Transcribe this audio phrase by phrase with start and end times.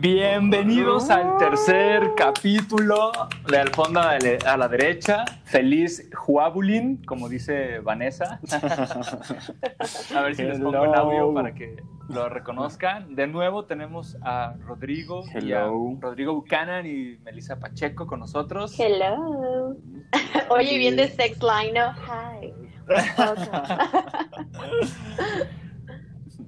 [0.00, 3.12] Bienvenidos al tercer capítulo
[3.50, 4.16] de Al fondo a
[4.56, 5.26] la derecha.
[5.44, 8.40] Feliz Juabulín, como dice Vanessa.
[10.16, 13.14] a ver si les pongo el audio para que lo reconozcan.
[13.14, 18.80] De nuevo tenemos a Rodrigo, y a Rodrigo Buchanan y Melissa Pacheco con nosotros.
[18.80, 19.76] Hello.
[20.48, 21.92] Oye, bien de sex line, ¿no?
[22.06, 22.54] Hi.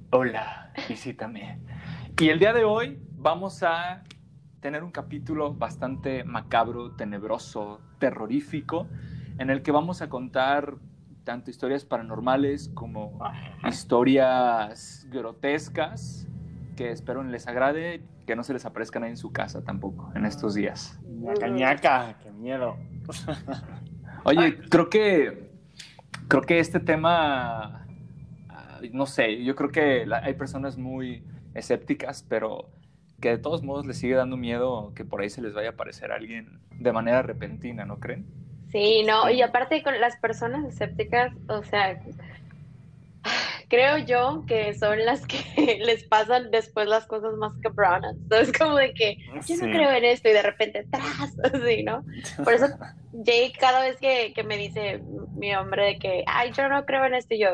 [0.09, 1.59] Hola, visítame.
[2.19, 4.03] Y el día de hoy vamos a
[4.59, 8.87] tener un capítulo bastante macabro, tenebroso, terrorífico,
[9.39, 10.75] en el que vamos a contar
[11.23, 13.17] tanto historias paranormales como
[13.65, 16.27] historias grotescas
[16.75, 20.25] que espero les agrade, que no se les aparezca nadie en su casa tampoco en
[20.25, 20.99] estos días.
[21.05, 22.75] Ñaca, ñaca, qué miedo.
[24.25, 25.49] Oye, creo que
[26.27, 27.85] creo que este tema
[28.49, 32.69] ah, no sé, yo creo que hay personas muy escépticas, pero
[33.23, 35.71] que de todos modos les sigue dando miedo que por ahí se les vaya a
[35.71, 38.25] aparecer alguien de manera repentina, ¿no creen?
[38.69, 42.01] Sí, no, y aparte con las personas escépticas, o sea,
[43.69, 45.37] creo yo que son las que
[45.85, 48.13] les pasan después las cosas más cabronas.
[48.17, 49.15] Entonces, como de que
[49.47, 52.03] yo no creo en esto y de repente tras, así, ¿no?
[52.43, 52.67] Por eso
[53.13, 55.01] Jake cada vez que, que, me dice
[55.37, 57.51] mi hombre de que, ay, yo no creo en esto, y yo,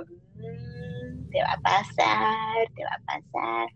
[1.32, 3.68] te va a pasar, te va a pasar.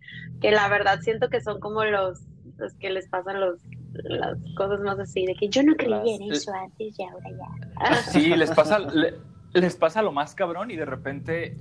[0.41, 2.21] Que la verdad siento que son como los,
[2.57, 3.59] los que les pasan los,
[3.93, 7.95] las cosas más así, de que yo no creía en eso antes y ahora ya.
[7.95, 8.79] Sí, les pasa,
[9.53, 11.57] les pasa lo más cabrón y de repente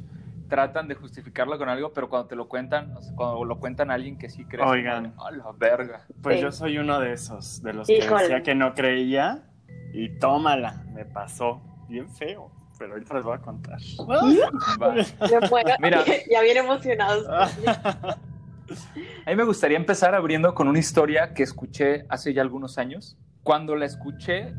[0.48, 4.18] tratan de justificarlo con algo, pero cuando te lo cuentan, cuando lo cuentan a alguien
[4.18, 6.06] que sí cree, Oigan, a la verga.
[6.22, 9.44] Pues yo soy uno de esos, de los que decía que no creía
[9.94, 13.78] y tómala, me pasó bien feo pero ahorita les voy a contar.
[15.78, 17.26] Mira, ya bien emocionados.
[19.26, 23.16] A mí me gustaría empezar abriendo con una historia que escuché hace ya algunos años.
[23.44, 24.52] Cuando la escuché,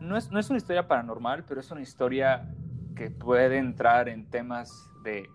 [0.00, 2.48] no es, no es una historia paranormal, pero es una historia
[2.96, 5.28] que puede entrar en temas de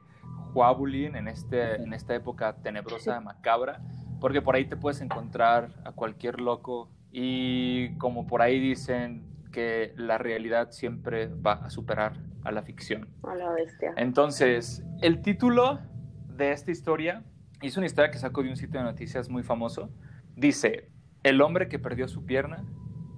[0.53, 3.79] Huabulin en, este, en esta época tenebrosa, macabra,
[4.19, 9.93] porque por ahí te puedes encontrar a cualquier loco y como por ahí dicen que
[9.95, 13.07] la realidad siempre va a superar a la ficción.
[13.23, 13.93] A la bestia.
[13.97, 15.79] Entonces, el título
[16.27, 17.23] de esta historia
[17.61, 19.89] es una historia que sacó de un sitio de noticias muy famoso.
[20.35, 20.89] Dice,
[21.23, 22.63] el hombre que perdió su pierna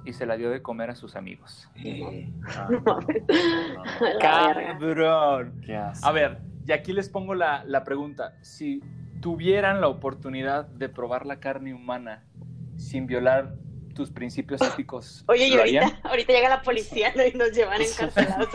[0.05, 1.69] y se la dio de comer a sus amigos.
[4.19, 5.61] Cabrón.
[6.01, 8.33] A ver, y aquí les pongo la, la, pregunta.
[8.41, 8.81] Si
[9.21, 12.23] tuvieran la oportunidad de probar la carne humana
[12.77, 13.55] sin violar
[13.91, 18.49] tus principios éticos, Oye, y ahorita, ahorita, llega la policía y nos llevan encarcelados.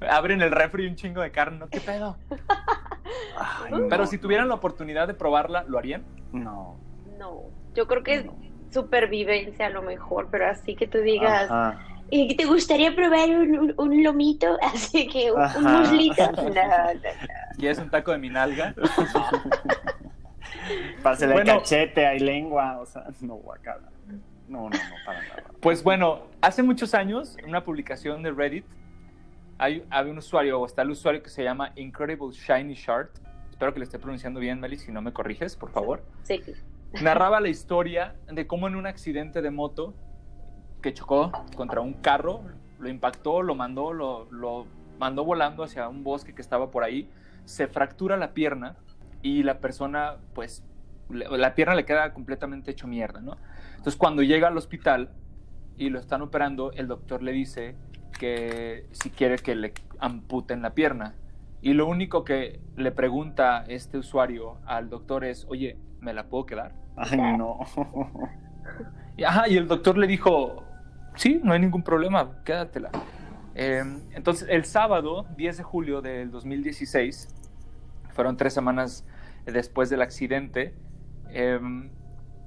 [0.08, 1.68] Abren el refri un chingo de carne, ¿no?
[1.68, 2.16] ¿Qué pedo?
[3.88, 6.04] Pero si tuvieran la oportunidad de probarla, ¿lo harían?
[6.32, 6.78] No.
[7.18, 7.42] No,
[7.74, 8.30] yo creo que
[8.70, 11.50] supervivencia a lo mejor, pero así que tú digas,
[12.10, 14.56] ¿y te gustaría probar un, lomito?
[14.62, 16.30] Así que un, muslito.
[16.32, 16.50] No,
[17.58, 18.74] ¿Y es un taco de minalga?
[21.02, 23.88] Pásale bueno, cachete, hay lengua, o sea, no, guacala.
[24.48, 25.44] No, no, no, para nada.
[25.60, 28.64] Pues bueno, hace muchos años, en una publicación de Reddit,
[29.58, 33.10] hay, un usuario, o está el usuario que se llama Incredible Shiny Shard.
[33.50, 36.02] Espero que le esté pronunciando bien, Meli, si no me corriges, por favor.
[36.22, 36.42] Sí.
[37.02, 39.94] Narraba la historia de cómo en un accidente de moto
[40.80, 42.42] que chocó contra un carro,
[42.78, 44.66] lo impactó, lo mandó, lo, lo
[44.98, 47.10] mandó volando hacia un bosque que estaba por ahí,
[47.44, 48.76] se fractura la pierna
[49.22, 50.64] y la persona, pues,
[51.08, 53.36] la pierna le queda completamente hecho mierda, ¿no?
[53.70, 55.10] Entonces, cuando llega al hospital
[55.76, 57.74] y lo están operando, el doctor le dice
[58.18, 61.14] que si quiere que le amputen la pierna.
[61.62, 66.46] Y lo único que le pregunta este usuario al doctor es, oye, ¿me la puedo
[66.46, 66.74] quedar?
[66.96, 67.60] Ay, no.
[69.16, 70.64] Y, ajá, y el doctor le dijo,
[71.14, 72.90] sí, no hay ningún problema, quédatela.
[73.54, 77.28] Em, entonces, el sábado, 10 de julio del 2016,
[78.12, 79.04] fueron tres semanas
[79.46, 80.74] después del accidente,
[81.28, 81.90] em,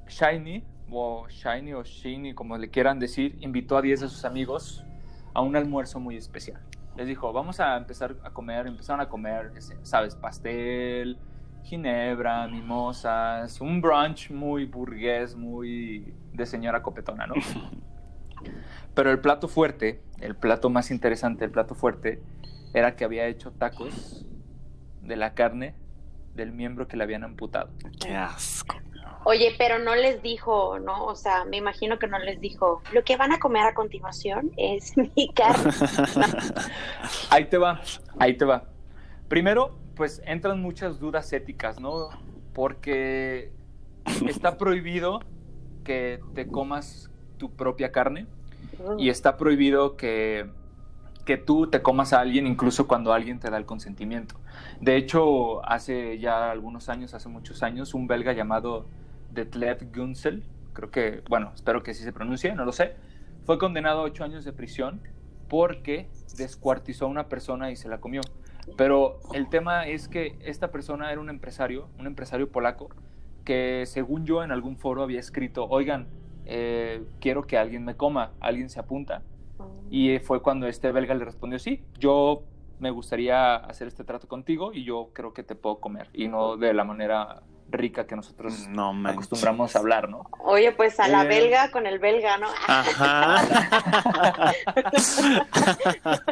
[0.07, 4.85] Shiny, o Shiny o Shiny, como le quieran decir, invitó a 10 de sus amigos
[5.33, 6.61] a un almuerzo muy especial.
[6.95, 9.51] Les dijo, vamos a empezar a comer, empezaron a comer,
[9.81, 11.17] sabes, pastel,
[11.63, 17.35] ginebra, mimosas, un brunch muy burgués, muy de señora copetona, ¿no?
[18.93, 22.21] Pero el plato fuerte, el plato más interesante, el plato fuerte,
[22.73, 24.25] era que había hecho tacos
[25.01, 25.75] de la carne
[26.35, 27.69] del miembro que le habían amputado.
[27.99, 28.75] ¡Qué asco!
[29.25, 31.05] Oye, pero no les dijo, ¿no?
[31.05, 34.51] O sea, me imagino que no les dijo, lo que van a comer a continuación
[34.57, 35.71] es mi carne.
[37.29, 37.81] ahí te va,
[38.19, 38.65] ahí te va.
[39.29, 42.09] Primero, pues entran muchas dudas éticas, ¿no?
[42.53, 43.51] porque
[44.27, 45.19] está prohibido
[45.83, 48.27] que te comas tu propia carne
[48.97, 50.49] y está prohibido que,
[51.25, 54.35] que tú te comas a alguien incluso cuando alguien te da el consentimiento.
[54.81, 58.85] De hecho, hace ya algunos años, hace muchos años, un belga llamado
[59.31, 60.43] Detlef Gunsel,
[60.73, 62.95] creo que, bueno, espero que así se pronuncie, no lo sé,
[63.45, 65.01] fue condenado a ocho años de prisión
[65.49, 68.21] porque descuartizó a una persona y se la comió.
[68.77, 72.89] Pero el tema es que esta persona era un empresario, un empresario polaco,
[73.43, 76.07] que según yo en algún foro había escrito, oigan,
[76.45, 79.21] eh, quiero que alguien me coma, alguien se apunta.
[79.89, 82.43] Y fue cuando este belga le respondió, sí, yo
[82.79, 86.57] me gustaría hacer este trato contigo y yo creo que te puedo comer y no
[86.57, 90.29] de la manera rica que nosotros no acostumbramos a hablar, ¿no?
[90.39, 92.47] Oye, pues a la eh, belga con el belga, ¿no?
[92.67, 94.53] Ajá.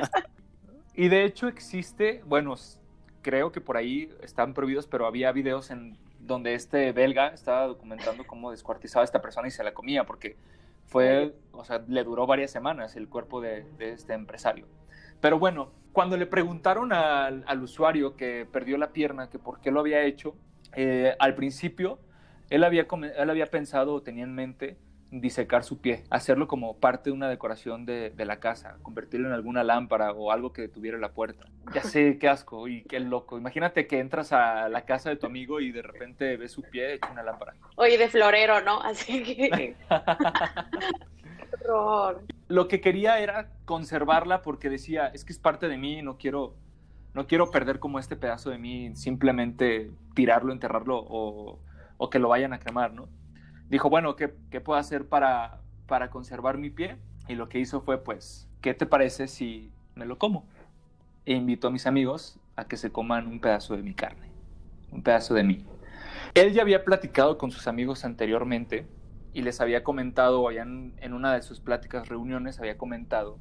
[0.94, 2.56] y de hecho existe, bueno,
[3.22, 8.26] creo que por ahí están prohibidos, pero había videos en donde este belga estaba documentando
[8.26, 10.38] cómo descuartizaba a esta persona y se la comía, porque
[10.86, 14.68] fue, o sea, le duró varias semanas el cuerpo de, este empresario.
[15.20, 19.80] Pero bueno, cuando le preguntaron al, usuario que perdió la pierna, que por qué lo
[19.80, 20.36] había hecho,
[20.76, 22.00] eh, al principio
[22.50, 22.88] él había,
[23.18, 24.78] él había pensado o tenía en mente
[25.12, 29.64] disecar su pie, hacerlo como parte de una decoración de, la casa, convertirlo en alguna
[29.64, 31.46] lámpara o algo que detuviera la puerta.
[31.74, 33.38] Ya sé, qué asco y qué loco.
[33.38, 36.94] Imagínate que entras a la casa de tu amigo y de repente ves su pie
[36.94, 37.56] hecho una lámpara.
[37.76, 38.82] Oye, de florero, ¿no?
[38.84, 39.76] Así que...
[42.48, 46.56] Lo que quería era conservarla porque decía, es que es parte de mí, no quiero,
[47.14, 51.60] no quiero perder como este pedazo de mí, simplemente tirarlo, enterrarlo o,
[51.98, 53.08] o que lo vayan a cremar, ¿no?
[53.72, 56.98] Dijo, bueno, ¿qué, puedo hacer para, para conservar mi pie?
[57.30, 60.46] Y lo que hizo fue, pues, ¿qué te parece si me lo como?
[61.26, 64.30] E invitó a mis amigos a que se coman un pedazo de mi carne,
[64.92, 65.66] un pedazo de mí.
[66.34, 68.86] Él ya había platicado con sus amigos anteriormente
[69.34, 73.40] y les había comentado, habían, en una de sus pláticas, reuniones, había comentado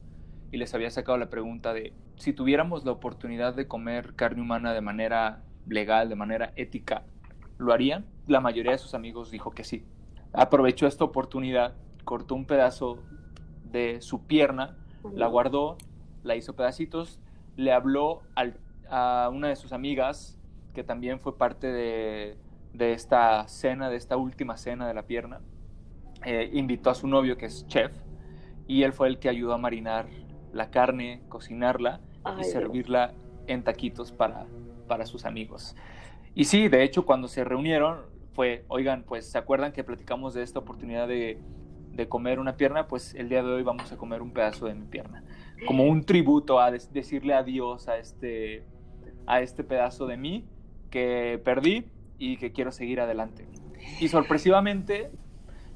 [0.53, 4.75] y les había sacado la pregunta de si tuviéramos la oportunidad de comer carne humana
[4.75, 7.03] de manera legal, de manera ética,
[7.59, 8.07] ¿lo harían?
[8.29, 9.85] La mayoría de sus amigos dijo que sí
[10.33, 11.75] aprovechó esta oportunidad,
[12.05, 12.99] cortó un pedazo
[13.65, 14.77] de su pierna,
[15.13, 15.77] la guardó,
[16.23, 17.21] la hizo pedacitos,
[17.57, 18.23] le habló
[18.89, 20.39] a una de sus amigas,
[20.75, 22.37] que también fue parte de,
[22.79, 25.41] esta cena, de esta última cena de la pierna,
[26.25, 27.93] eh, invitó a su novio, que es chef,
[28.67, 30.09] y él fue el que ayudó a marinar
[30.53, 32.01] la carne, cocinarla
[32.39, 33.15] y servirla
[33.47, 34.47] en taquitos para,
[34.87, 35.75] para sus amigos.
[36.35, 40.43] Y sí, de hecho, cuando se reunieron, fue, oigan, pues se acuerdan que platicamos de
[40.43, 41.39] esta oportunidad de,
[42.09, 44.87] comer una pierna, pues el día de hoy vamos a comer un pedazo de mi
[44.87, 45.23] pierna.
[45.67, 48.65] Como un tributo a decirle adiós a este,
[49.27, 50.47] a este pedazo de mí
[50.89, 51.85] que perdí
[52.19, 53.47] y que quiero seguir adelante.
[54.01, 55.11] Y sorpresivamente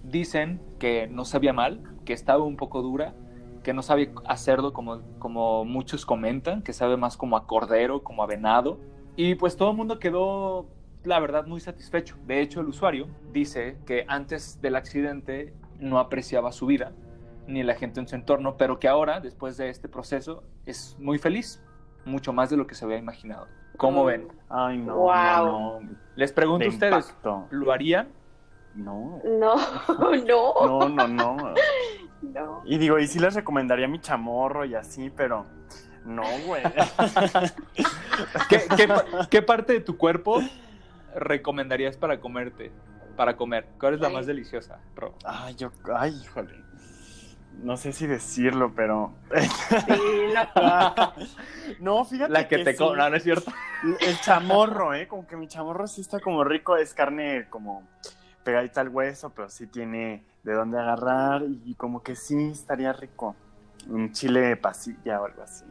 [0.03, 3.15] dicen que no sabía mal, que estaba un poco dura,
[3.63, 8.23] que no sabe hacerlo como, como muchos comentan, que sabe más como a cordero, como
[8.23, 8.79] a venado.
[9.17, 10.69] Y pues todo el mundo quedó
[11.05, 12.17] la verdad, muy satisfecho.
[12.27, 16.93] De hecho, el usuario dice que antes del accidente no apreciaba su vida
[17.47, 21.19] ni la gente en su entorno, pero que ahora, después de este proceso, es muy
[21.19, 21.63] feliz,
[22.05, 23.47] mucho más de lo que se había imaginado.
[23.77, 24.29] ¿Cómo ven?
[24.49, 25.81] Ay, no, wow.
[26.17, 27.15] Les pregunto a ustedes,
[27.51, 28.09] ¿lo harían?
[28.75, 29.21] No.
[29.25, 29.57] No,
[30.27, 30.89] no.
[30.89, 31.37] No, no,
[32.23, 32.63] no.
[32.65, 35.45] Y digo, y sí les recomendaría mi chamorro y así, pero
[36.05, 36.63] no, güey.
[39.31, 40.41] qué parte de tu cuerpo
[41.15, 42.71] recomendarías para comerte?
[43.17, 43.67] Para comer.
[43.79, 44.81] ¿Cuál es la más deliciosa,
[45.25, 46.65] Ay, yo, ay, híjole.
[47.63, 49.13] No sé si decirlo, pero.
[51.81, 52.33] no, fíjate.
[52.33, 53.53] La que, te no, no es cierto.
[54.01, 55.07] El chamorro, ¿eh?
[55.07, 56.77] Como que mi chamorro sí está como rico.
[56.77, 57.87] Es carne como
[58.43, 61.43] pegadita al hueso, pero sí tiene de dónde agarrar.
[61.65, 63.37] Y como que sí estaría rico.
[63.89, 65.65] Un chile pasilla o algo así.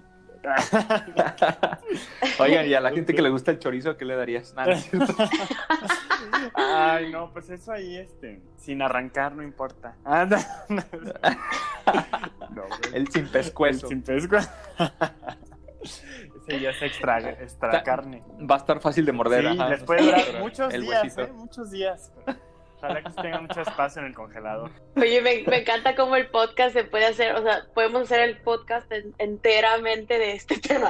[2.40, 4.54] Oigan, y a la gente que le gusta el chorizo, ¿qué le darías?
[4.54, 4.78] Nada,
[6.54, 9.96] Ay, no, pues eso ahí, este, sin arrancar, no importa.
[12.94, 13.88] el sin pescuezo.
[13.88, 14.50] El sin pescuezo.
[15.84, 18.24] Ese ya es extra, extra carne.
[18.40, 19.52] Va a estar fácil de morder.
[19.52, 21.32] Sí, les puede durar muchos días, ¿eh?
[21.34, 22.12] Muchos días.
[22.84, 24.70] Ojalá que tenga mucho espacio en el congelador.
[24.98, 28.92] Oye, me, encanta cómo el podcast se puede hacer, o sea, podemos hacer el podcast
[29.20, 30.90] enteramente de este tema.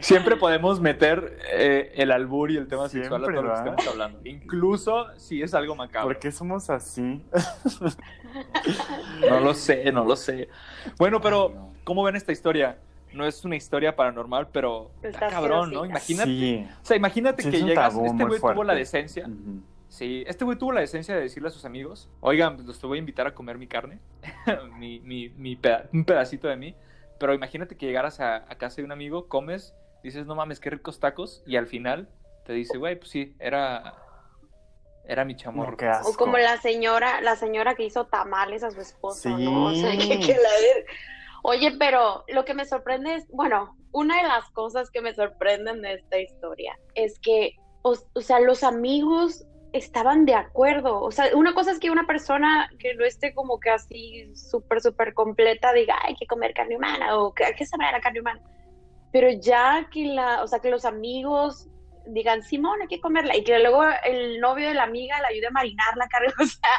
[0.00, 3.86] Siempre podemos meter eh, el albur y el tema sexual a todo lo que estamos
[3.86, 4.20] hablando.
[4.24, 6.08] Incluso si es algo macabro.
[6.08, 7.24] ¿Por qué somos así?
[9.30, 10.48] no lo sé, no lo sé.
[10.98, 12.76] Bueno, pero, ¿cómo ven esta historia?
[13.12, 15.84] No es una historia paranormal, pero está, cabrón, ¿no?
[15.84, 16.68] Imagínate, Sí.
[16.82, 19.26] o sea, imagínate Sí, que es llegas, este güey tuvo la decencia,
[19.88, 22.86] sí, este güey tuvo la decencia de decirle a sus amigos, oigan, pues los te
[22.86, 23.98] voy a invitar a comer mi carne,
[24.78, 26.74] mi, mi, mi peda- un pedacito de mí,
[27.18, 30.70] pero imagínate que llegaras a, a casa de un amigo, comes, dices, no mames, qué
[30.70, 32.08] ricos tacos, y al final
[32.46, 33.94] te dice, güey, pues sí, era,
[35.04, 35.76] era mi chamorro.
[35.80, 36.08] No.
[36.08, 39.44] O como la señora, la señora que hizo tamales a su esposo, Sí.
[39.44, 39.64] ¿no?
[39.66, 40.50] O sea, que, que la
[41.42, 45.82] Oye, pero lo que me sorprende es, bueno, una de las cosas que me sorprenden
[45.82, 51.00] de esta historia es que, o, o sea, los amigos estaban de acuerdo.
[51.00, 54.80] O sea, una cosa es que una persona que no esté como que así súper,
[54.80, 58.20] súper completa diga, "Ay, hay que comer carne humana o hay que saber la carne
[58.20, 58.40] humana.
[59.12, 61.68] Pero ya que la, o sea, que los amigos
[62.06, 65.46] digan, Simón, hay que comerla, y que luego el novio de la amiga la ayude
[65.48, 66.70] a marinar la carne, o sea,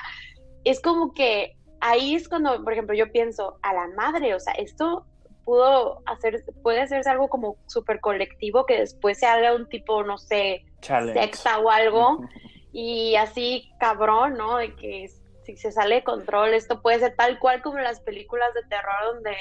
[0.63, 4.53] es como que ahí es cuando, por ejemplo, yo pienso, a la madre, o sea,
[4.53, 5.05] esto
[5.43, 10.17] pudo hacer, puede hacerse algo como súper colectivo, que después se haga un tipo, no
[10.17, 11.19] sé, Challenge.
[11.19, 12.23] secta o algo,
[12.71, 14.57] y así cabrón, ¿no?
[14.57, 15.09] De que
[15.43, 19.15] si se sale de control, esto puede ser tal cual como las películas de terror
[19.15, 19.35] donde,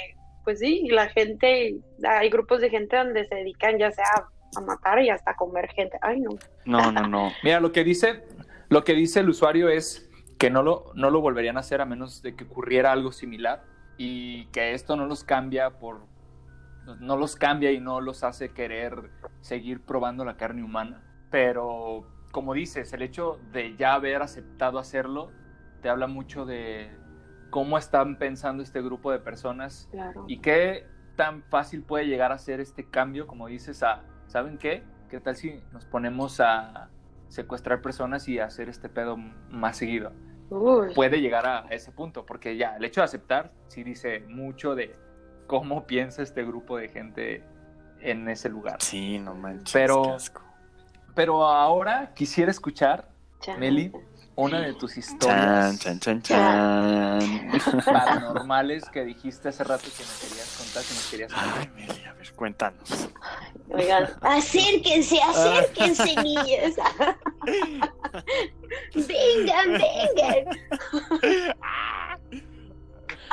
[0.45, 4.61] pues sí, la gente, hay grupos de gente donde se dedican ya sea a, a
[4.63, 5.99] matar y hasta a comer gente.
[6.01, 6.31] Ay, no.
[6.65, 7.31] No, no, no.
[7.45, 8.25] Mira, lo que dice,
[8.71, 10.10] lo que dice el usuario es
[10.41, 13.63] que no lo, no lo volverían a hacer a menos de que ocurriera algo similar
[13.99, 16.07] y que esto no los cambia por
[16.99, 19.11] no los cambia y no los hace querer
[19.43, 21.03] seguir probando la carne humana.
[21.31, 25.31] Pero como dices, el hecho de ya haber aceptado hacerlo
[25.83, 26.91] te habla mucho de
[27.51, 30.25] cómo están pensando este grupo de personas Claro.
[30.27, 34.83] y qué tan fácil puede llegar a ser este cambio, como dices, a, ¿saben qué?
[35.11, 36.89] ¿Qué tal si nos ponemos a
[37.29, 39.19] secuestrar personas y hacer este pedo
[39.51, 40.13] más seguido?
[40.51, 40.95] Uy.
[40.95, 44.95] Puede llegar a ese punto, porque ya el hecho de aceptar sí dice mucho de
[45.47, 47.45] cómo piensa este grupo de gente
[48.01, 48.77] en ese lugar.
[48.81, 49.73] Sí, no manches.
[49.73, 50.43] Pero- qué asco.
[51.15, 53.09] Pero ahora quisiera escuchar.
[53.59, 53.91] Meli,
[54.41, 57.51] una de tus historias chan, chan, chan.
[57.85, 61.59] paranormales que dijiste hace rato que me querías contar, que nos querías contar.
[61.59, 63.11] Ay, Meli, a ver, cuéntanos.
[63.71, 66.75] Oigan, acérquense, acérquense, niños.
[68.95, 70.59] vengan, vengan.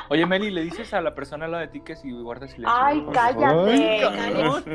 [0.10, 2.78] Oye, Meli, ¿le dices a la persona al lado de ti que si guarda silencio?
[2.82, 4.74] Ay, por cállate, cállate.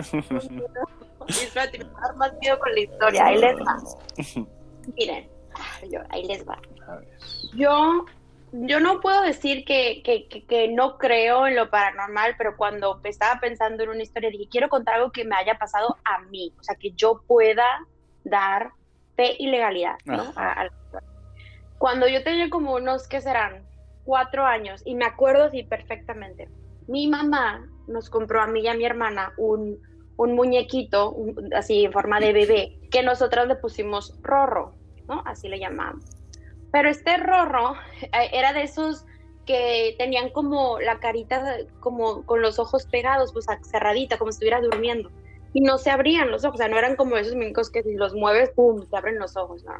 [1.29, 3.27] Espérate, me voy a dar más miedo con la historia.
[3.27, 3.77] Ahí les va.
[4.97, 5.29] Miren,
[5.91, 6.59] yo- ahí les va.
[6.87, 7.09] A ver.
[7.55, 8.05] Yo,
[8.53, 13.01] yo no puedo decir que, que, que, que no creo en lo paranormal, pero cuando
[13.05, 16.55] estaba pensando en una historia dije, quiero contar algo que me haya pasado a mí,
[16.59, 17.65] o sea, que yo pueda
[18.25, 18.71] dar
[19.17, 19.97] fe y legalidad.
[21.79, 23.67] Cuando yo tenía como unos, ¿qué serán?
[24.05, 26.49] Cuatro años, y me acuerdo así perfectamente.
[26.87, 29.79] Mi mamá nos compró a mí y a mi hermana un,
[30.17, 34.75] un muñequito, un- así en forma de bebé, que nosotros le pusimos Rorro,
[35.13, 35.23] ¿no?
[35.27, 36.05] Así le llamamos.
[36.71, 39.05] Pero este Rorro eh, era de esos
[39.47, 44.61] que tenían como la carita como con los ojos pegados, pues cerradita, como si estuviera
[44.61, 45.11] durmiendo.
[45.53, 47.95] Y no se abrían los ojos, o sea, no eran como esos muñecos que si
[47.95, 49.75] los mueves, ¡pum!, se abren los ojos, no.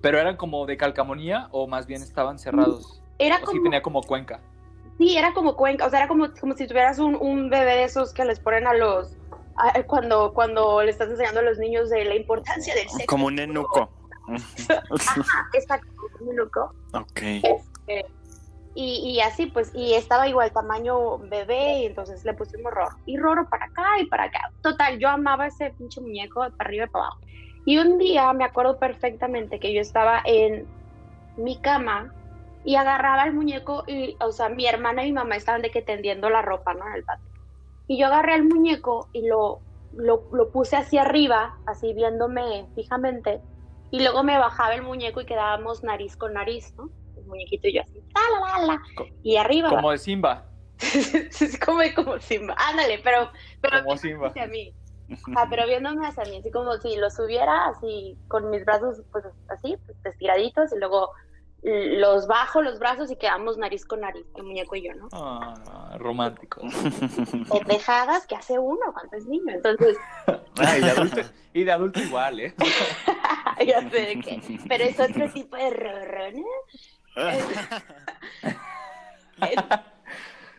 [0.00, 3.02] ¿Pero eran como de calcamonía o más bien estaban cerrados?
[3.18, 4.40] Era O sí como, tenía como cuenca.
[4.98, 7.84] sí, era como cuenca, o sea, era como, como si tuvieras un, un bebé de
[7.84, 9.16] esos que les ponen a los,
[9.56, 13.06] a- cuando, cuando le estás enseñando a los niños de la importancia del sexo.
[13.08, 13.90] Como un nenuco.
[14.28, 15.88] Ajá, exacto,
[16.20, 16.72] un loco.
[16.92, 17.20] ok.
[17.42, 18.06] Este,
[18.74, 22.96] y, y así, pues, y estaba igual tamaño bebé, y entonces le pusimos Roro.
[23.06, 24.52] Y Roro para acá y para acá.
[24.62, 27.20] Total, yo amaba ese pinche muñeco para arriba y para abajo.
[27.64, 30.66] Y un día me acuerdo perfectamente que yo estaba en
[31.36, 32.14] mi cama
[32.64, 35.82] y agarraba el muñeco y, o sea, mi hermana y mi mamá estaban de que
[35.82, 36.86] tendiendo la ropa, ¿no?
[36.86, 37.28] En el patio.
[37.86, 39.60] Y yo agarré el muñeco y lo,
[39.94, 43.40] lo, lo puse hacia arriba, así viéndome fijamente,
[43.90, 46.90] y luego me bajaba el muñeco y quedábamos nariz con nariz, ¿no?
[47.16, 48.82] El muñequito y yo así, la, la, la,
[49.22, 49.68] y arriba.
[49.68, 50.44] Como de Simba.
[50.78, 52.54] es como, como Simba.
[52.56, 53.30] Ándale, pero,
[53.60, 54.28] pero Como Simba.
[54.28, 54.72] hacia mí.
[55.10, 59.24] Ajá, pero viéndome hacia mí, así como si lo subiera así con mis brazos, pues
[59.48, 61.10] así, pues, estiraditos, y luego
[61.62, 65.08] los bajo los brazos y quedamos nariz con nariz, el muñeco y yo, ¿no?
[65.12, 66.60] Ah, romántico.
[67.50, 69.54] Pendejadas que hace uno cuando es niño.
[69.54, 69.96] Entonces,
[70.56, 71.20] Ay, de adulto,
[71.52, 72.54] y de adulto igual, ¿eh?
[73.66, 74.40] ya sé de qué.
[74.68, 76.44] Pero es otro tipo de rorrones.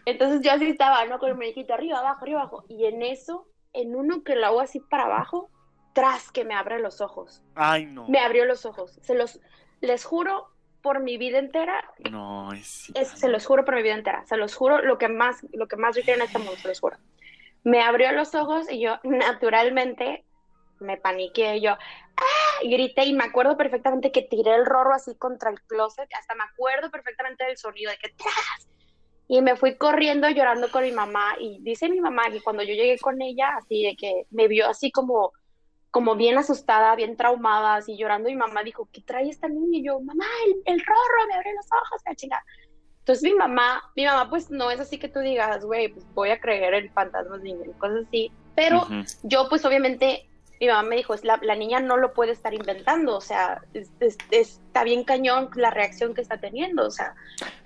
[0.05, 1.19] Entonces yo así estaba, ¿no?
[1.19, 2.65] Con el muñequito arriba, abajo, arriba, abajo.
[2.67, 5.49] Y en eso, en uno que lo hago así para abajo,
[5.93, 7.43] tras que me abre los ojos.
[7.55, 8.07] Ay, no.
[8.07, 8.97] Me abrió los ojos.
[9.01, 9.39] Se los,
[9.81, 10.47] les juro
[10.81, 12.89] por mi vida entera, No, es...
[12.95, 14.25] es, se los juro por mi vida entera.
[14.25, 16.69] Se los juro lo que más, lo que más yo quiero en este mundo, se
[16.69, 16.97] los juro.
[17.63, 20.23] me abrió los ojos y yo naturalmente
[20.79, 22.63] me paniqué, yo ¡ah!
[22.63, 26.36] y grité y me acuerdo perfectamente que tiré el rorro así contra el closet, hasta
[26.36, 28.67] me acuerdo perfectamente del sonido de que ¡tras!
[29.27, 32.74] Y me fui corriendo llorando con mi mamá y dice mi mamá que cuando yo
[32.74, 35.33] llegué con ella, así de que me vio así como
[35.91, 39.79] como bien asustada, bien traumada, así llorando, y mi mamá dijo, ¿qué trae esta niña?
[39.79, 42.45] Y yo, mamá, el, el rorro, me abre los ojos, la chica.
[43.09, 46.29] Entonces mi mamá, mi mamá pues no es así que tú digas, güey, pues voy
[46.29, 48.88] a creer en fantasmas ni cosas así, pero
[49.24, 53.15] yo pues obviamente mi mamá me dijo, la, la niña no lo puede estar inventando,
[53.15, 53.61] o sea,
[54.31, 57.15] está bien cañón la reacción que está teniendo, o sea.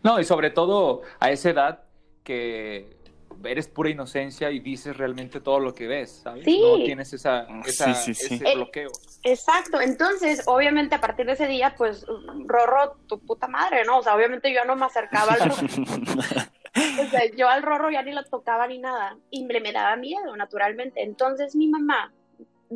[0.03, 1.83] No, y sobre todo a esa edad
[2.23, 2.97] que
[3.43, 6.45] eres pura inocencia y dices realmente todo lo que ves, ¿sabes?
[6.45, 6.61] Sí.
[6.61, 8.89] No tienes esa, ese bloqueo.
[9.23, 12.05] Exacto, entonces, obviamente, a partir de ese día, pues,
[12.45, 13.99] Rorro, tu puta madre, ¿no?
[13.99, 15.67] O sea, obviamente yo no me acercaba al Rorro.
[17.01, 19.95] o sea, yo al Rorro ya ni lo tocaba ni nada, y me, me daba
[19.95, 21.01] miedo, naturalmente.
[21.03, 22.13] Entonces, mi mamá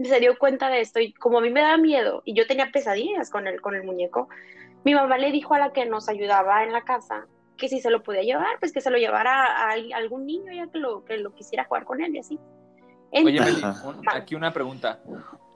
[0.04, 2.72] se dio cuenta de esto y como a mí me daba miedo y yo tenía
[2.72, 4.30] pesadillas con el, con el muñeco,
[4.84, 7.28] mi mamá le dijo a la que nos ayudaba en la casa
[7.58, 10.68] que si se lo podía llevar, pues que se lo llevara a, algún niño ya
[10.68, 12.40] que lo, que lo quisiera jugar con él y así.
[13.12, 13.40] Oye,
[14.14, 15.02] aquí una pregunta.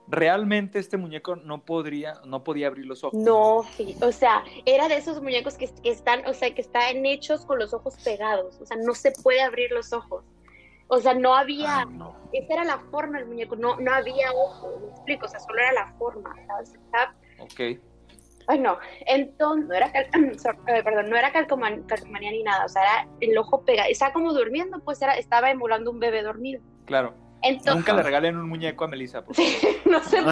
[0.08, 3.18] ¿Realmente este muñeco no podría, no podía abrir los ojos?
[3.18, 7.46] No, sí, o sea, era de esos muñecos que, están, o sea, que están hechos
[7.46, 10.24] con los ojos pegados, o sea, no se puede abrir los ojos.
[10.94, 11.88] O sea, no había,
[12.34, 15.58] esa era la forma del muñeco, no, no había ojos, me explico, o sea, solo
[15.58, 16.78] era la forma, ¿sabes?
[17.38, 17.80] Ok.
[18.46, 19.86] Ay, no, entonces, no era,
[20.66, 24.34] eh, perdón, no era calcomanía ni nada, o sea, era el ojo pegado, estaba como
[24.34, 26.60] durmiendo, pues era, estaba emulando un bebé dormido.
[26.84, 27.14] Claro.
[27.66, 29.36] Nunca le regalen un muñeco a Melissa, por
[29.84, 30.22] no se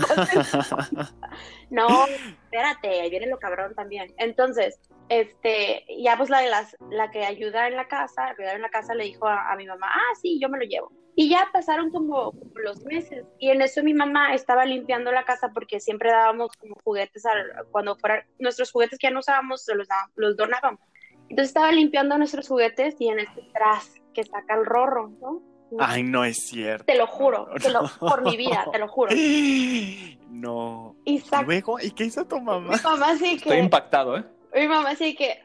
[1.71, 4.12] No, espérate, ahí viene lo cabrón también.
[4.19, 8.62] Entonces, este, ya pues la de las, la que ayuda en la casa, ayudar en
[8.62, 10.93] la casa le dijo a, a mi mamá, ah, sí, yo me lo llevo.
[11.17, 13.26] Y ya pasaron como, los meses.
[13.38, 17.25] Y en eso mi mamá estaba limpiando la casa porque siempre dábamos como juguetes
[17.71, 20.81] cuando fueran nuestros juguetes que ya no usábamos, los, los donábamos.
[21.29, 25.42] Entonces estaba limpiando nuestros juguetes y en este tras que saca el rorro, ¿no?
[25.78, 26.85] Ay, no es cierto.
[26.85, 29.12] Te lo juro, te lo, por mi vida, te lo juro.
[30.30, 30.94] No.
[31.04, 32.76] Y Luego, ¿y qué hizo tu mamá?
[32.76, 33.48] Mi mamá sí que.
[33.48, 34.24] Estoy impactado, ¿eh?
[34.54, 35.44] Mi mamá sí que.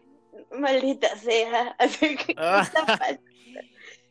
[0.52, 1.76] Maldita sea.
[1.80, 2.36] Así que.
[2.38, 2.66] Ah.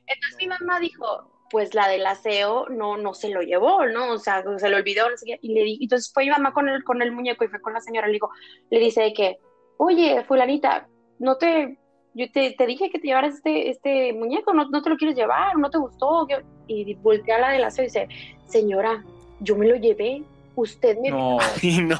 [0.07, 4.11] Entonces mi mamá dijo, pues la del aseo no, no se lo llevó, ¿no?
[4.13, 6.53] O sea, se lo olvidó, no sé qué, y le di, entonces fue mi mamá
[6.53, 8.31] con el, con el muñeco y fue con la señora, le dijo,
[8.71, 9.39] le dice que,
[9.77, 10.89] oye, fulanita,
[11.21, 11.79] no te,
[12.15, 15.17] yo te, te dije que te llevaras este, este muñeco, no, no te lo quieres
[15.17, 16.27] llevar, no te gustó,
[16.69, 18.09] y voltea a la del aseo y dice,
[18.47, 19.05] señora,
[19.41, 20.23] yo me lo llevé,
[20.55, 21.11] usted me...
[21.11, 21.39] No,
[21.83, 21.99] no.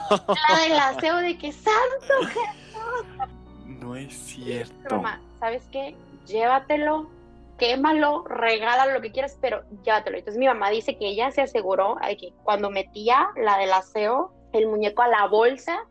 [0.49, 3.29] La del aseo de que, santo Jesús.
[3.67, 4.97] No es cierto.
[4.97, 5.97] Mamá, ¿sabes qué?
[6.27, 7.11] Llévatelo,
[7.59, 10.17] quémalo, regálalo lo que quieras, pero llévatelo.
[10.17, 14.33] Entonces mi mamá dice que ella se aseguró de que cuando metía la del aseo,
[14.53, 15.85] el muñeco a la bolsa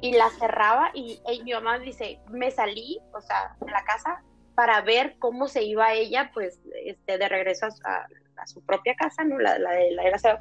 [0.00, 4.22] y la cerraba y, mi mamá dice, me salí, o sea, de la casa
[4.54, 8.06] para ver cómo se iba ella, pues, este, de regreso a,
[8.46, 9.38] su propia casa, ¿no?
[9.38, 10.38] La, la, la del aseo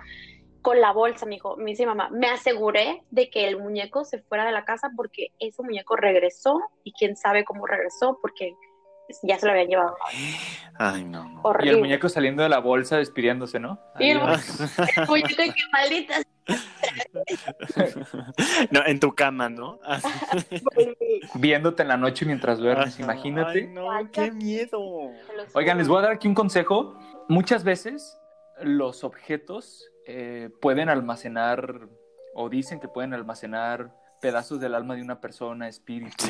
[0.63, 4.19] con la bolsa, me dijo, me dice mamá, me aseguré de que el muñeco se
[4.19, 8.55] fuera de la casa porque ese muñeco regresó y quién sabe cómo regresó porque
[9.23, 9.95] ya se lo habían llevado.
[10.79, 11.43] Ay, no.
[11.61, 13.77] Y el muñeco saliendo de la bolsa despidiéndose, ¿no?
[13.99, 16.15] Y el, muñeco que maldita.
[18.71, 19.79] No, en tu cama, ¿no?
[21.35, 23.61] Viéndote en la noche mientras duermes, imagínate.
[23.61, 25.11] Ay, no, qué miedo.
[25.53, 26.97] Oigan, les voy a dar aquí un consejo.
[27.27, 28.17] Muchas veces
[28.61, 31.87] los objetos eh, pueden almacenar
[32.35, 36.27] o dicen que pueden almacenar pedazos del alma de una persona, espíritus,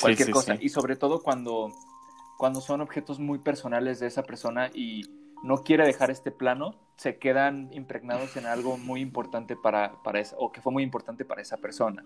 [0.00, 0.56] cualquier cosa.
[0.60, 1.72] Y sobre todo cuando
[2.42, 5.02] cuando son objetos muy personales de esa persona y
[5.44, 10.36] no quiere dejar este plano, se quedan impregnados en algo muy importante para, para esa,
[10.38, 12.04] o que fue muy importante para esa persona.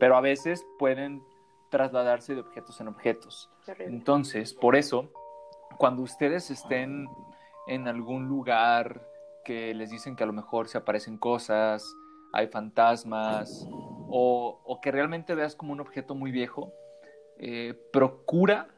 [0.00, 1.22] Pero a veces pueden
[1.70, 3.48] trasladarse de objetos en objetos.
[3.78, 5.12] Entonces, por eso,
[5.78, 7.06] cuando ustedes estén
[7.68, 9.06] en algún lugar
[9.44, 11.86] que les dicen que a lo mejor se aparecen cosas,
[12.32, 16.72] hay fantasmas, o, que realmente veas como un objeto muy viejo,
[17.38, 18.74] eh, procura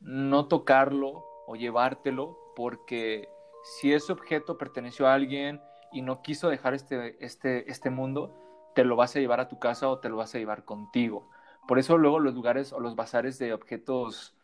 [0.00, 3.28] no tocarlo o llevártelo porque
[3.62, 5.60] si ese objeto perteneció a alguien
[5.92, 8.34] y no quiso dejar este, este, este mundo,
[8.74, 11.28] te lo vas a llevar a tu casa o te lo vas a llevar contigo.
[11.66, 14.34] Por eso luego los lugares o los bazares de objetos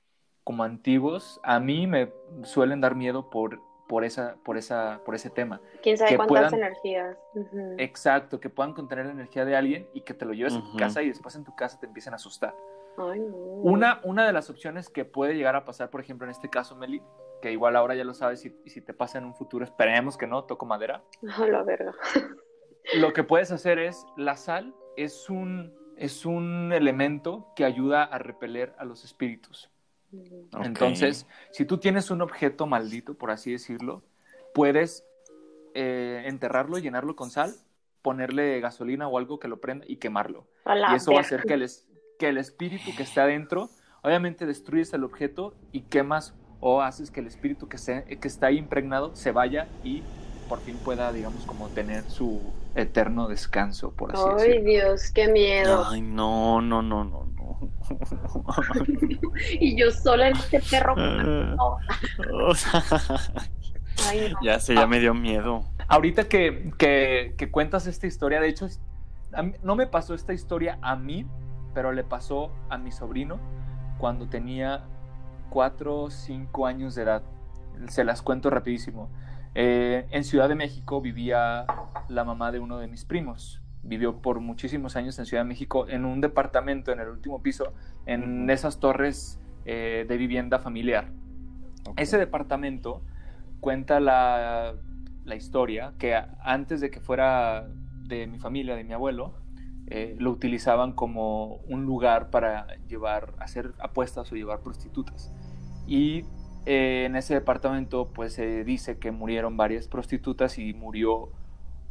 [0.44, 5.30] como antiguos a mí me suelen dar miedo por, por, esa, por, esa, por ese
[5.30, 5.60] tema.
[5.82, 7.16] ¿Quién sabe cuántas energías?
[7.78, 10.76] Exacto, que puedan contener la energía de alguien y que te lo lleves a tu
[10.76, 12.54] casa y después en tu casa te empiecen a asustar.
[12.96, 13.20] Ay,
[13.62, 16.76] una, una de las opciones que puede llegar a pasar, por ejemplo, en este caso,
[16.76, 17.02] Meli,
[17.44, 20.16] que igual ahora ya lo sabes y, y si te pasa en un futuro, esperemos
[20.16, 21.02] que no, toco madera.
[21.36, 21.92] A la verga.
[22.94, 28.16] Lo que puedes hacer es, la sal es un, es un elemento que ayuda a
[28.16, 29.70] repeler a los espíritus.
[30.54, 30.64] Ok.
[30.64, 34.02] Entonces, si tú tienes un objeto maldito, por así decirlo,
[34.54, 35.04] puedes
[35.74, 37.54] eh, enterrarlo, llenarlo con sal,
[38.00, 40.46] ponerle gasolina o algo que lo prenda y quemarlo.
[40.64, 41.86] A la y eso va a hacer que el, es-
[42.18, 43.68] que el espíritu que está adentro,
[44.02, 46.34] obviamente destruyes el objeto y quemas
[46.66, 50.02] o haces que el espíritu que, se- que está ahí impregnado se vaya y
[50.48, 52.40] por fin pueda, digamos, como tener su
[52.74, 54.70] eterno descanso, por así Ay, decirlo.
[54.70, 55.84] Dios, qué miedo.
[55.86, 57.58] Ay, no, no, no, no, no.
[59.60, 60.96] Y yo sola en este perro.
[60.96, 61.76] No.
[62.48, 62.82] O sea,
[64.08, 64.38] Ay, no.
[64.42, 65.64] ya sé, ya me dio miedo.
[65.86, 68.68] Ahorita que, que- que cuentas esta historia, de hecho,
[69.34, 71.26] a mí- no me pasó esta historia a mí,
[71.74, 73.38] pero le pasó a mi sobrino
[73.98, 74.84] cuando tenía
[75.58, 77.22] 4 o 5 años de edad.
[77.88, 79.08] Se las cuento rapidísimo.
[79.54, 81.64] Eh, en Ciudad de México vivía
[82.08, 83.62] la mamá de uno de mis primos.
[83.84, 87.72] Vivió por muchísimos años en Ciudad de México en un departamento en el último piso,
[88.04, 91.06] en esas torres eh, de vivienda familiar.
[91.86, 92.00] Ok.
[92.00, 93.02] Ese departamento
[93.60, 94.74] cuenta la,
[95.24, 97.68] la historia que a- antes de que fuera
[98.08, 99.34] de mi familia, de mi abuelo,
[99.86, 105.30] eh, lo utilizaban como un lugar para llevar, hacer apuestas o llevar prostitutas.
[105.86, 106.24] Y
[106.66, 111.28] eh, en ese departamento, pues se dice que murieron varias prostitutas y murió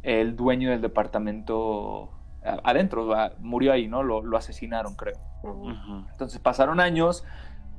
[0.02, 2.10] el dueño del departamento
[2.44, 3.08] a- adentro,
[3.40, 4.04] murió ahí, ¿no?
[4.04, 5.16] Lo, lo asesinaron, creo.
[5.44, 6.06] Ujú.
[6.12, 7.24] Entonces pasaron años,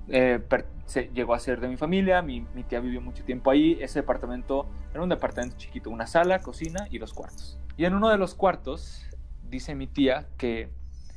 [0.09, 0.41] eh,
[0.87, 4.01] se- llegó a ser de mi familia, mi, mi tía vivió mucho tiempo ahí, ese
[4.01, 7.59] departamento era un departamento chiquito, una sala, cocina y dos cuartos.
[7.77, 9.05] Y en uno de los cuartos
[9.51, 10.71] dice mi tía que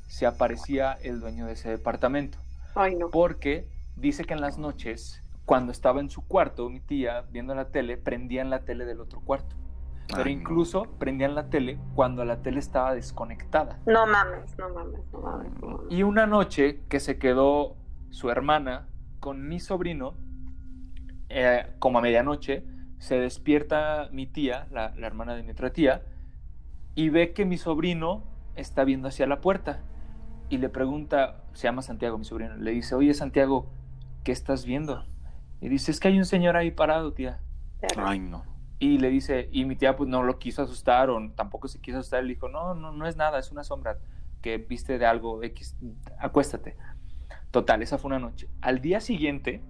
[0.08, 2.38] se aparecía el dueño de ese departamento,
[2.76, 3.10] Ay, no.
[3.12, 7.70] porque dice que en las noches, cuando estaba en su cuarto, mi tía viendo la
[7.70, 9.56] tele, prendían la tele del otro cuarto.
[10.08, 10.42] Pero Ay, no.
[10.42, 13.80] incluso prendían la tele cuando la tele estaba desconectada.
[13.86, 15.52] No mames, no mames, no mames.
[15.62, 15.92] no mames.
[15.92, 17.76] Y una noche que se quedó
[18.10, 18.88] su hermana
[19.20, 20.14] con mi sobrino,
[21.30, 22.64] eh, como a medianoche,
[23.00, 26.04] se despierta mi tía, la, la hermana de mi otra tía,
[26.96, 28.24] y ve que mi sobrino
[28.56, 29.82] está viendo hacia la puerta.
[30.50, 33.68] Y le pregunta, se llama Santiago mi sobrino, le dice, oye Santiago,
[34.28, 35.06] ¿qué estás viendo?
[35.62, 37.40] Y dice, es que hay un señor ahí parado, tía.
[37.96, 38.44] Ay, no.
[38.78, 42.00] Y le dice, y mi tía pues no lo quiso asustar o tampoco se quiso
[42.00, 42.24] asustar.
[42.24, 44.00] Le dijo, no, no, no es nada, es una sombra
[44.42, 45.78] que viste de algo X,
[46.20, 46.76] acuéstate.
[47.52, 48.50] Total, esa fue una noche.
[48.60, 49.64] Al día siguiente,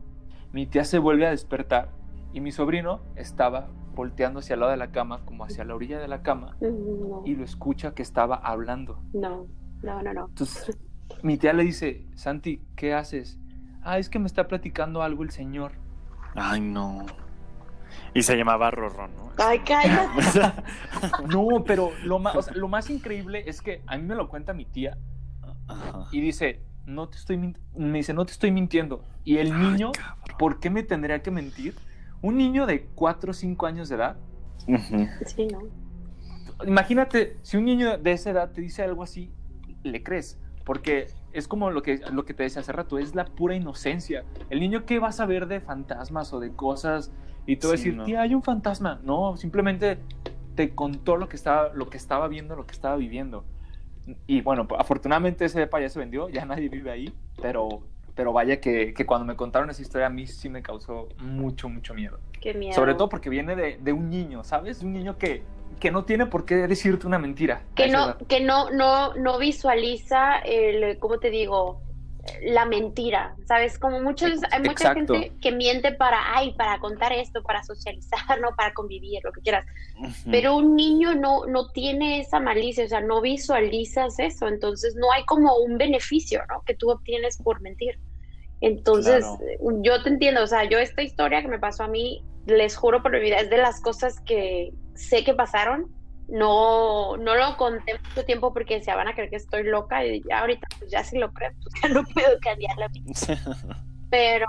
[0.52, 1.92] mi tía se vuelve a despertar
[2.34, 6.00] y mi sobrino estaba volteando hacia el lado de la cama, como hacia la orilla
[6.00, 9.04] de la cama, No, y lo escucha que estaba hablando.
[9.14, 9.46] no,
[9.84, 10.26] no, no, no.
[10.30, 10.80] Entonces,
[11.22, 13.40] mi tía le dice, Santi, ¿qué haces?
[13.84, 15.74] Ah, es que me está platicando algo el señor.
[16.36, 17.06] Ay, no.
[18.14, 19.32] Y se llamaba Rorro, ¿no?
[19.38, 20.12] Ay, cállate.
[21.30, 24.28] No, pero lo más, o sea, lo más increíble es que a mí me lo
[24.30, 24.98] cuenta mi tía
[25.68, 26.08] Ajá.
[26.12, 29.06] y dice, no te estoy me dice, no te estoy mintiendo.
[29.24, 30.38] Y el Ay, niño, cabrón.
[30.40, 31.76] ¿por qué me tendría que mentir?
[32.22, 34.18] Un niño de 4 o 5 años de edad.
[35.26, 35.60] Sí, no.
[36.66, 39.32] Imagínate, si un niño de esa edad te dice algo así,
[39.84, 40.40] le crees.
[40.68, 44.26] Porque es como lo que, lo que te decía hace rato, es la pura inocencia.
[44.50, 47.14] El niño, ¿qué va a saber de fantasmas o de cosas?
[47.46, 48.04] Y a Sí, decir, no.
[48.04, 49.00] tía, hay un fantasma.
[49.02, 49.98] No, simplemente
[50.56, 53.46] te contó lo que estaba, lo que estaba viendo, lo que estaba viviendo.
[54.28, 58.60] Y bueno, afortunadamente ese depa ya se vendió, ya nadie vive ahí, pero, pero vaya
[58.60, 62.20] que, que cuando me contaron esa historia a mí sí me causó mucho, mucho miedo.
[62.42, 62.74] Qué miedo.
[62.74, 64.84] Sobre todo porque viene de, de un niño, ¿sabes?
[64.84, 65.44] Un niño que,
[65.80, 67.62] que no tiene por qué decirte una mentira.
[67.76, 68.18] que no, edad.
[68.28, 71.82] que no, no, no visualiza el, ¿cómo te digo?
[72.44, 73.80] La mentira, ¿sabes?
[73.80, 75.14] Como muchos, hay mucha exacto.
[75.14, 78.50] gente que miente para, ay, para contar esto, para socializar, ¿no?
[78.56, 79.66] Para convivir, lo que quieras.
[80.30, 85.12] Pero un niño no, no tiene esa malicia, o sea, no visualizas eso, entonces no
[85.14, 86.64] hay como un beneficio, ¿no?
[86.66, 87.98] Que tú obtienes por mentir.
[88.60, 89.82] Entonces, Claro.
[89.84, 93.04] yo te entiendo, o sea, yo esta historia que me pasó a mí, les juro
[93.04, 95.92] por mi vida, es de las cosas que sé que pasaron.
[96.28, 100.22] No, no lo conté mucho tiempo porque se van a creer que estoy loca y
[100.28, 103.14] ya ahorita pues ya sí lo creo, pues ya no puedo cambiar la vida.
[104.10, 104.46] Pero,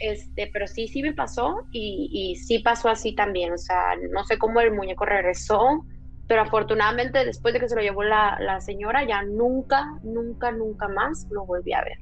[0.00, 3.52] este, pero sí, sí me pasó y, y sí pasó así también.
[3.52, 5.84] O sea, no sé cómo el muñeco regresó,
[6.28, 10.88] pero afortunadamente después de que se lo llevó la, la señora, ya nunca, nunca, nunca
[10.88, 11.98] más lo volví a ver.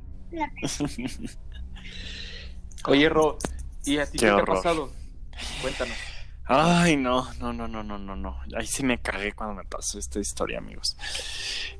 [2.86, 3.38] Oye, Ro,
[3.84, 4.90] ¿y a ti Qué qué, te ha pasado?
[5.62, 5.96] Cuéntanos.
[6.46, 8.40] Ay, no, no, no, no, no, no, no.
[8.56, 10.96] Ahí sí me cagué cuando me pasó esta historia, amigos.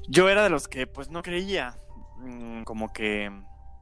[0.09, 1.77] Yo era de los que, pues, no creía.
[2.19, 3.31] Mm, Como que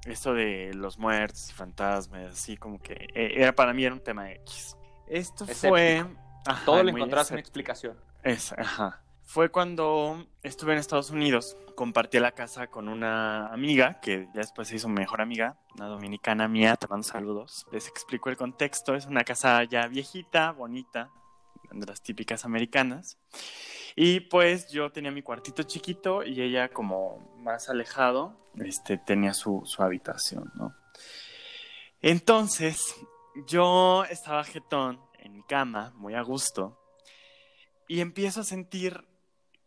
[0.06, 4.02] esto de los muertos y fantasmas, así como que eh, era para mí era un
[4.02, 4.76] tema X.
[5.06, 5.68] Esto Escéptico.
[5.70, 6.04] fue...
[6.46, 7.98] ajá, Todo le muy encontraste una explicación.
[8.22, 9.02] Es, ajá.
[9.28, 14.68] Fue cuando estuve en Estados Unidos, compartí la casa con una amiga, que ya después
[14.68, 17.66] se hizo mejor amiga, una dominicana mía, te mando saludos.
[17.70, 21.10] Les explico el contexto, es una casa ya viejita, bonita,
[21.70, 23.18] de las típicas americanas.
[23.94, 29.60] Y pues yo tenía mi cuartito chiquito y ella como más alejado, este, tenía su,
[29.66, 30.74] su habitación, ¿no?
[32.00, 32.94] Entonces,
[33.46, 36.80] yo estaba jetón en mi cama, muy a gusto,
[37.88, 39.06] y empiezo a sentir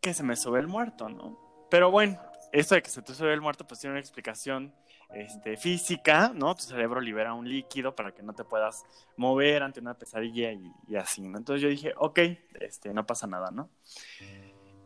[0.02, 1.38] que se me sube el muerto, ¿no?
[1.70, 4.74] Pero bueno, esto de que se te sube el muerto, pues tiene una explicación
[5.14, 6.54] este, física, ¿no?
[6.54, 8.84] Tu cerebro libera un líquido para que no te puedas
[9.16, 11.38] mover ante una pesadilla y, así, ¿no?
[11.38, 12.18] Entonces yo dije, ok,
[12.60, 13.70] este, no pasa nada, ¿no?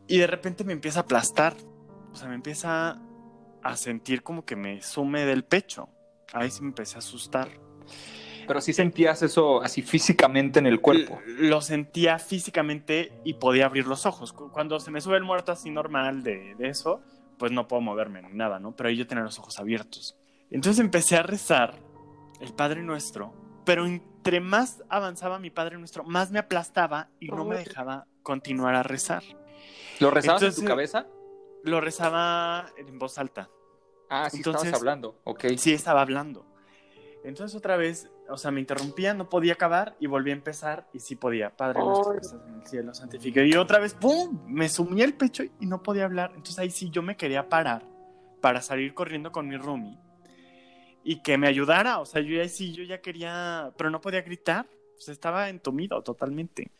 [0.06, 1.54] Y de repente me empieza a aplastar,
[2.12, 3.00] o sea, me empieza
[3.62, 5.88] a sentir como que me sume del pecho.
[6.32, 7.48] Ahí sí me empecé a asustar.
[8.46, 11.20] Pero sí sentías eso así físicamente en el cuerpo.
[11.26, 14.32] Lo sentía físicamente y podía abrir los ojos.
[14.32, 17.00] Cu- Cuando se me sube el muerto así normal de, de eso,
[17.38, 18.74] pues no puedo moverme ni nada, ¿no?
[18.76, 20.16] Pero ahí yo tenía los ojos abiertos.
[20.50, 21.74] Entonces empecé a rezar
[22.40, 27.44] el Padre Nuestro, pero entre más avanzaba mi Padre Nuestro, más me aplastaba y no
[27.44, 27.64] me Ay.
[27.64, 29.22] dejaba continuar a rezar.
[30.00, 31.06] ¿Lo rezabas en tu cabeza?
[31.64, 33.48] Lo rezaba en voz alta.
[34.08, 35.20] Ah, sí Entonces- estabas hablando.
[35.24, 35.44] Ok.
[35.56, 36.46] Sí, estaba hablando.
[37.26, 41.00] Entonces otra vez, o sea, me interrumpía, no podía acabar y volví a empezar y
[41.00, 41.50] sí podía.
[41.50, 43.44] Padre nuestro que estás en el cielo, santificado.
[43.44, 44.40] Y otra vez, ¡pum!
[44.46, 46.30] Me sumía el pecho y no podía hablar.
[46.36, 47.84] Entonces ahí sí yo me quería parar
[48.40, 49.98] para salir corriendo con mi roomie
[51.02, 51.98] y que me ayudara.
[51.98, 54.66] O sea, yo ahí sí, yo ya quería, pero no podía gritar.
[54.96, 56.70] O sea, estaba entumido totalmente.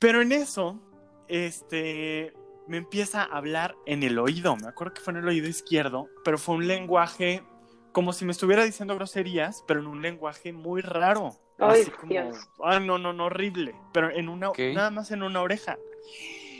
[0.00, 0.80] Pero en eso,
[1.28, 2.32] este,
[2.66, 4.56] me empieza a hablar en el oído.
[4.56, 7.44] Me acuerdo que fue en el oído izquierdo, pero fue un lenguaje
[7.92, 11.30] como si me estuviera diciendo groserías, pero en un lenguaje muy raro.
[11.58, 12.48] Ay, así como, Dios.
[12.64, 13.74] ay, no, no, no, horrible.
[13.92, 15.76] Pero en una, nada más en una oreja.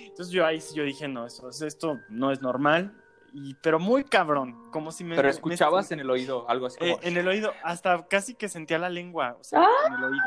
[0.05, 2.95] Entonces yo ahí sí yo dije, no, eso, esto no es normal.
[3.33, 5.15] Y, pero muy cabrón, como si me...
[5.15, 6.91] Pero me- escuchabas en el oído algo así como...
[6.95, 10.25] eh, en el oído, hasta casi que sentía la lengua, o sea, en el oído.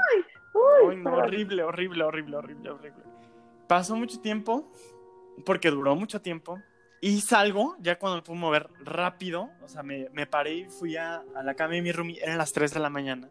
[0.88, 3.04] Uy, no, horrible, horrible, horrible, horrible, horrible.
[3.68, 4.72] Pasó mucho tiempo,
[5.46, 6.62] porque duró mucho tiempo,
[7.06, 10.96] y salgo, ya cuando me pude mover rápido, o sea, me, me paré y fui
[10.96, 13.30] a, a la cama de mi roomie, eran las 3 de la mañana,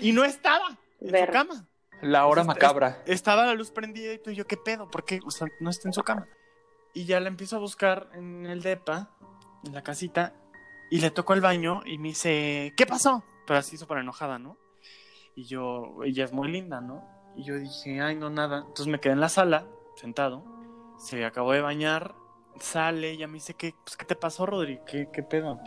[0.00, 1.26] y no estaba en Ver.
[1.26, 1.66] su cama.
[2.00, 3.02] La hora Entonces, macabra.
[3.04, 4.88] Estaba la luz prendida y tú y yo, ¿qué pedo?
[4.90, 5.20] ¿Por qué?
[5.26, 6.26] O sea, no está en su cama.
[6.94, 9.10] Y ya la empiezo a buscar en el depa,
[9.64, 10.32] en la casita,
[10.90, 13.22] y le toco el baño y me dice, ¿qué pasó?
[13.46, 14.56] Pero así súper enojada, ¿no?
[15.34, 17.04] Y yo, ella es muy linda, ¿no?
[17.36, 18.60] Y yo dije, ay, no, nada.
[18.60, 20.42] Entonces me quedé en la sala, sentado,
[20.98, 22.14] se acabó de bañar,
[22.60, 24.80] sale, y ya me dice, ¿qué, pues, ¿qué te pasó, Rodri?
[24.86, 25.60] ¿Qué, qué pedo?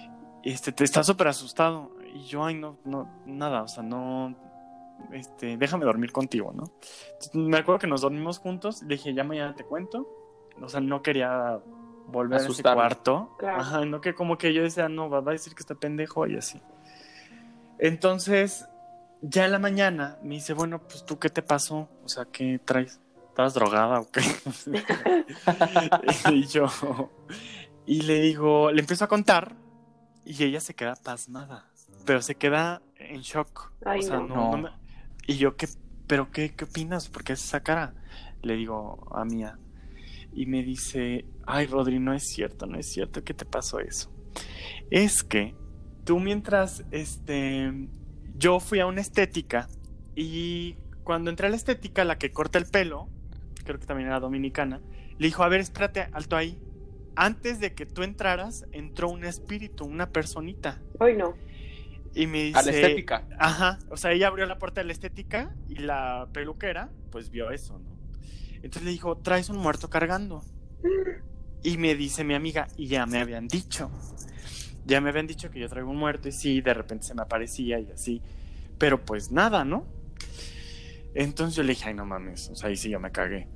[0.43, 1.91] Este, te estás súper asustado.
[2.13, 4.35] Y yo, ay, no, no, nada, o sea, no,
[5.11, 6.71] este, déjame dormir contigo, ¿no?
[7.13, 10.07] Entonces, me acuerdo que nos dormimos juntos, le dije, ya mañana te cuento.
[10.61, 11.59] O sea, no quería
[12.07, 13.35] volver a ese cuarto.
[13.39, 13.61] Claro.
[13.61, 16.27] Ajá, no que como que yo decía, no, va va a decir que está pendejo
[16.27, 16.61] y así.
[17.79, 18.67] Entonces,
[19.21, 21.89] ya en la mañana me dice, bueno, pues tú qué te pasó?
[22.03, 23.00] O sea, ¿qué traes?
[23.31, 24.21] ¿Estabas drogada o qué?
[26.31, 26.67] y yo,
[27.85, 29.55] y le digo, le empiezo a contar
[30.25, 31.65] y ella se queda pasmada,
[32.05, 33.71] pero se queda en shock.
[33.85, 34.27] Ay, o sea, no.
[34.27, 34.51] no, No.
[34.51, 34.69] no me-
[35.27, 35.67] Y yo, ¿qué,
[36.07, 37.07] ¿pero qué, qué opinas?
[37.09, 37.93] ¿Por qué esa cara?
[38.41, 39.57] Le digo a Mía.
[40.33, 44.11] Y me dice, ay, Rodri, no es cierto, no es cierto que te pasó eso.
[44.89, 45.55] Es que
[46.03, 47.87] tú mientras, este,
[48.35, 49.67] yo fui a una estética
[50.15, 53.09] y cuando entré a la estética, la que corta el pelo,
[53.63, 54.81] creo que también era dominicana,
[55.17, 56.59] le dijo, a ver, espérate, alto ahí.
[57.15, 60.81] Antes de que tú entraras, entró un espíritu, una personita.
[60.99, 61.35] Ay, no.
[62.15, 62.59] Y me dice...
[62.59, 63.27] A la estética.
[63.37, 67.51] Ajá, o sea, ella abrió la puerta de la estética y la peluquera, pues vio
[67.51, 67.91] eso, ¿no?
[68.55, 70.43] Entonces le dijo, traes un muerto cargando.
[71.63, 73.91] Y me dice mi amiga, y ya me habían dicho.
[74.85, 77.21] Ya me habían dicho que yo traigo un muerto y sí, de repente se me
[77.21, 78.21] aparecía y así.
[78.77, 79.85] Pero pues nada, ¿no?
[81.13, 83.47] Entonces yo le dije, ay, no mames, o sea, ahí sí yo me cagué.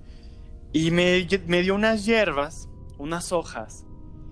[0.74, 3.86] Y me, me dio unas hierbas, unas hojas,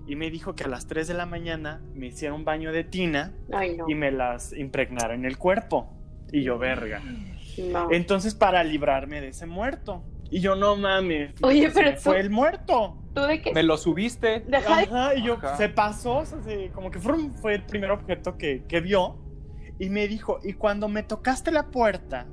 [0.06, 2.84] y me dijo que a las 3 de la mañana me hiciera un baño de
[2.84, 3.88] tina Ay, no.
[3.88, 5.90] y me las impregnara en el cuerpo.
[6.30, 7.00] Y yo, verga.
[7.70, 7.88] No.
[7.90, 10.02] Entonces, para librarme de ese muerto.
[10.30, 11.32] Y yo, no mames.
[11.42, 12.98] Oye, se pero me tú- fue el muerto.
[13.14, 13.52] ¿Tú de qué?
[13.52, 14.40] Me lo subiste.
[14.40, 14.82] Deja de...
[14.84, 15.56] Ajá, y yo, Ajá.
[15.56, 19.16] se pasó, o sea, se- como que fue, fue el primer objeto que, que vio.
[19.78, 22.26] Y me dijo, y cuando me tocaste la puerta,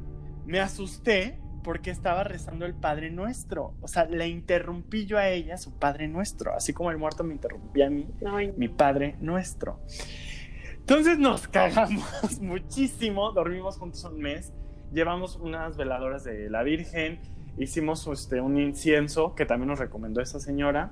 [0.46, 3.74] me asusté porque estaba rezando el Padre Nuestro.
[3.82, 6.54] O sea, le interrumpí yo a ella su Padre Nuestro.
[6.54, 9.80] Así como el muerto me interrumpía a mí, Ay, mi Padre Nuestro.
[10.80, 12.04] Entonces nos cagamos
[12.42, 14.52] muchísimo, dormimos juntos un mes,
[14.92, 17.20] llevamos unas veladoras de la Virgen,
[17.58, 20.92] hicimos este, un incienso que también nos recomendó esa señora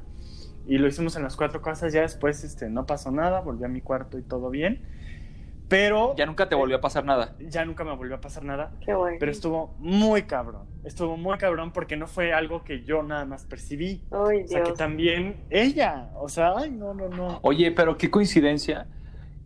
[0.67, 3.67] y lo hicimos en las cuatro casas, ya después este, no pasó nada, volví a
[3.67, 4.83] mi cuarto y todo bien.
[5.69, 6.15] Pero...
[6.17, 7.35] Ya nunca te volvió a pasar nada.
[7.39, 8.71] Ya nunca me volvió a pasar nada.
[8.83, 9.17] Qué bueno.
[9.19, 10.67] Pero estuvo muy cabrón.
[10.83, 14.03] Estuvo muy cabrón porque no fue algo que yo nada más percibí.
[14.11, 16.09] Ay, O sea, que también ella.
[16.15, 17.39] O sea, ay, no, no, no.
[17.43, 18.87] Oye, pero qué coincidencia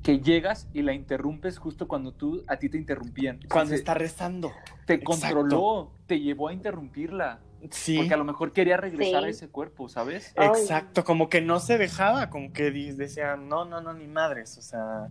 [0.01, 3.39] que llegas y la interrumpes justo cuando tú a ti te interrumpían.
[3.49, 4.51] Cuando está rezando.
[4.86, 5.05] te exacto.
[5.36, 7.39] controló, te llevó a interrumpirla,
[7.71, 7.95] Sí.
[7.97, 9.27] porque a lo mejor quería regresar Sí.
[9.27, 10.33] a ese cuerpo, ¿sabes?
[10.36, 10.49] Ay.
[10.49, 14.62] Exacto, como que no se dejaba, como que decía, no, no, no, ni madres, o
[14.62, 15.07] sea,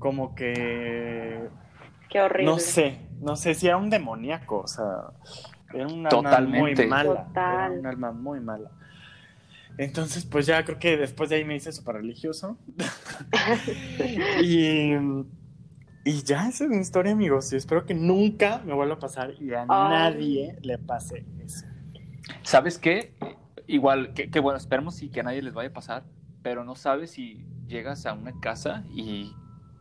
[0.00, 1.48] como que,
[2.08, 2.50] Qué horrible.
[2.50, 5.12] no sé, no sé si era un demoníaco, o sea,
[5.72, 6.82] era un alma Totalmente.
[6.82, 7.70] muy mala, Total.
[7.70, 8.72] era un alma muy mala.
[9.78, 12.58] Entonces, pues ya creo que después de ahí me hice súper religioso.
[14.42, 14.92] y,
[16.04, 19.34] y ya esa es mi historia, amigos, y espero que nunca me vuelva a pasar
[19.40, 19.66] y a Ay.
[19.68, 21.66] nadie le pase eso.
[22.42, 23.14] ¿Sabes qué?
[23.66, 26.02] Igual, que, que bueno, esperemos y que a nadie les vaya a pasar,
[26.42, 29.32] pero no sabes si llegas a una casa y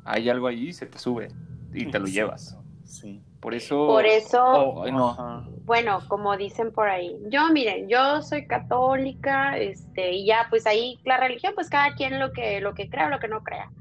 [0.10, 1.30] hay algo ahí y se te sube
[1.74, 2.58] y te lo llevas.
[2.84, 3.22] Sí.
[3.40, 3.88] Por eso...
[3.88, 5.48] Por eso, Oh, no.
[5.64, 11.00] Bueno, como dicen por ahí, yo miren, yo soy católica, este, y ya, pues ahí
[11.06, 13.72] la religión, pues cada quien lo que, lo que crea o lo que no crea.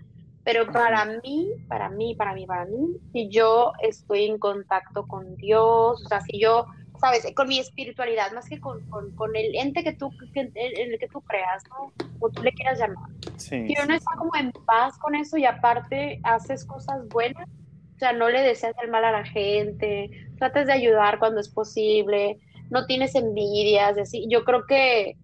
[0.44, 5.36] Pero para mí, para mí, para mí, para mí, si yo estoy en contacto con
[5.36, 6.66] Dios, o sea, si yo,
[6.98, 10.92] sabes, con mi espiritualidad, más que con, con, con el ente que tú, que, en
[10.92, 11.92] el que tú creas, ¿no?
[12.20, 13.08] O tú le quieras llamar.
[13.36, 17.98] Sí, Si uno está como en paz con eso y aparte haces cosas buenas, o
[17.98, 22.38] sea, no le deseas el mal a la gente, tratas de ayudar cuando es posible,
[22.70, 24.26] no tienes envidias, así.
[24.28, 25.16] Yo creo que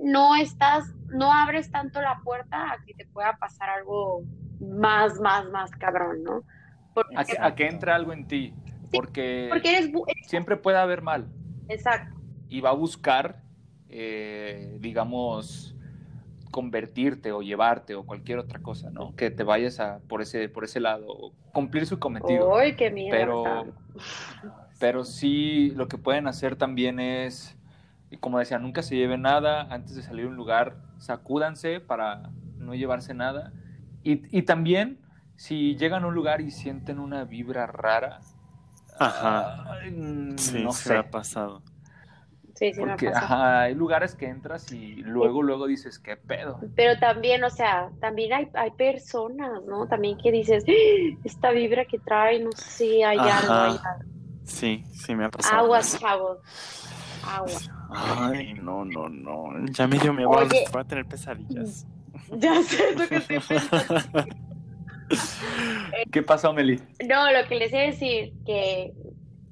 [0.00, 4.22] no estás, no abres tanto la puerta a que te pueda pasar algo
[4.60, 6.42] más, más, más cabrón, ¿no?
[6.94, 8.54] Porque, A que, a que entre algo en ti,
[8.96, 9.90] porque, eres,
[10.26, 11.26] siempre puede haber mal
[11.68, 12.16] exacto,
[12.48, 13.42] y va a buscar,
[13.88, 15.76] eh, digamos,
[16.50, 19.14] convertirte o llevarte o cualquier otra cosa, ¿no?
[19.14, 22.56] Que te vayas a, por, ese, por ese lado, o cumplir su cometido.
[22.56, 23.10] ¡Ay, qué miedo!
[23.10, 23.66] pero,
[24.78, 27.56] pero sí, lo que pueden hacer también es,
[28.20, 32.74] como decía, nunca se lleven nada antes de salir a un lugar, sacúdanse para no
[32.74, 33.52] llevarse nada.
[34.02, 34.98] Y, y también,
[35.34, 38.20] si llegan a un lugar y sienten una vibra rara,
[38.98, 39.64] Ajá.
[39.90, 40.94] mm, Sí, no se sé.
[40.94, 41.62] me ha pasado.
[42.54, 43.24] Sí, sí me Porque pasa.
[43.26, 46.58] ajá, hay lugares que entras y luego, luego dices, ¿qué pedo?
[46.74, 49.86] Pero también, o sea, también hay, hay personas, ¿no?
[49.88, 50.72] También que dices, "Ah,
[51.24, 53.64] esta vibra que trae, no sé, hay algo, Ajá.
[53.64, 54.12] hay algo.
[54.44, 55.64] Sí, sí me ha pasado.
[55.64, 56.38] Aguas, chavos.
[57.22, 57.70] Aguas.
[57.90, 59.66] Ay, no, no, no.
[59.70, 60.30] Ya me dio miedo.
[60.30, 60.64] Oye.
[60.72, 61.86] Voy a tener pesadillas.
[62.30, 64.24] Ya sé lo que estoy pensando.
[66.10, 66.80] ¿Qué pasó, Meli?
[67.06, 68.92] No, lo que les iba a decir, que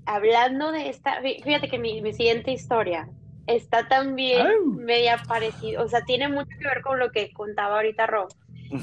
[0.06, 3.08] hablando de esta, fí- fíjate que mi, mi siguiente historia
[3.46, 4.64] está también Au.
[4.72, 8.28] media parecida, o sea, tiene mucho que ver con lo que contaba ahorita Rob,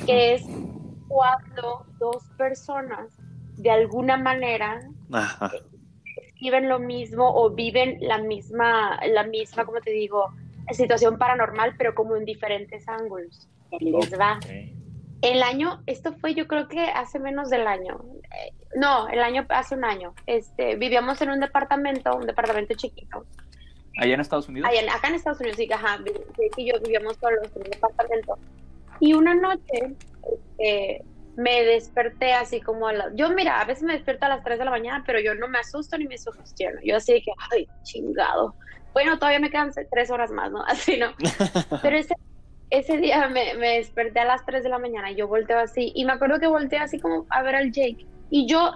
[0.06, 0.44] que es
[1.08, 3.14] cuando dos personas
[3.58, 4.82] de alguna manera
[5.12, 5.52] Ajá.
[6.40, 10.32] viven lo mismo o viven la misma, la misma, como te digo,
[10.72, 13.48] situación paranormal, pero como en diferentes ángulos.
[13.80, 14.40] Les va.
[15.22, 18.00] El año, esto fue yo creo que hace menos del año.
[18.24, 20.14] Eh, no, el año, hace un año.
[20.26, 23.26] Este, vivíamos en un departamento, un departamento chiquito.
[23.98, 24.70] ¿Allá en Estados Unidos?
[24.70, 26.00] Allá, acá en Estados Unidos, sí, ajá,
[26.58, 28.38] y yo vivíamos solos en un departamento.
[29.00, 29.96] Y una noche
[30.32, 31.04] este,
[31.36, 33.16] me desperté así como a las...
[33.16, 35.48] Yo, mira, a veces me despierto a las 3 de la mañana, pero yo no
[35.48, 36.80] me asusto ni me sugestiono.
[36.84, 38.56] Yo así de que, ay, chingado.
[38.94, 40.64] Bueno, todavía me quedan tres horas más, ¿no?
[40.68, 41.14] Así, ¿no?
[41.82, 42.16] Pero ese,
[42.72, 45.92] ese día me, me desperté a las 3 de la mañana y yo volteo así.
[45.96, 48.08] Y me acuerdo que volteé así como a ver al Jake.
[48.30, 48.72] Y yo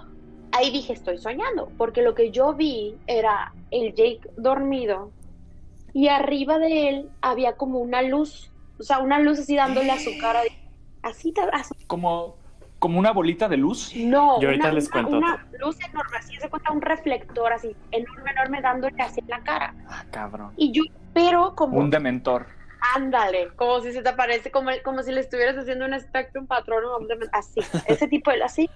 [0.52, 5.12] ahí dije, estoy soñando, porque lo que yo vi era el Jake dormido
[5.92, 9.98] y arriba de él había como una luz, o sea, una luz así dándole a
[9.98, 10.40] su cara.
[11.02, 11.32] Así,
[11.86, 12.36] Como,
[12.80, 13.92] como una bolita de luz.
[13.96, 17.52] no, Yo ahorita una, les una- cuento una luz enorme, así se cuenta un reflector
[17.52, 19.74] así, enorme, enorme, dándole así en la cara.
[19.88, 20.52] Ah, cabrón.
[20.56, 20.82] Y yo,
[21.12, 22.46] pero como, Un dementor.
[22.94, 25.94] Ándale, como si se te aparece, como, como si le estuvieras haciendo un
[26.98, 28.68] un demen- así, ese tipo de, así,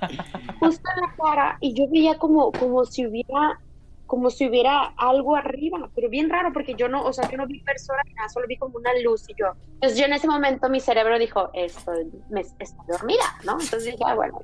[0.59, 3.61] justo en la cara, y yo veía como, como si hubiera,
[4.07, 7.46] como si hubiera algo arriba, pero bien raro, porque yo no, o sea, yo no
[7.46, 10.68] vi personas nada, solo vi como una luz, y yo, entonces yo en ese momento
[10.68, 13.53] mi cerebro dijo, estoy, me, estoy dormida, ¿no?
[13.53, 14.40] Entonces dije, ah, bueno,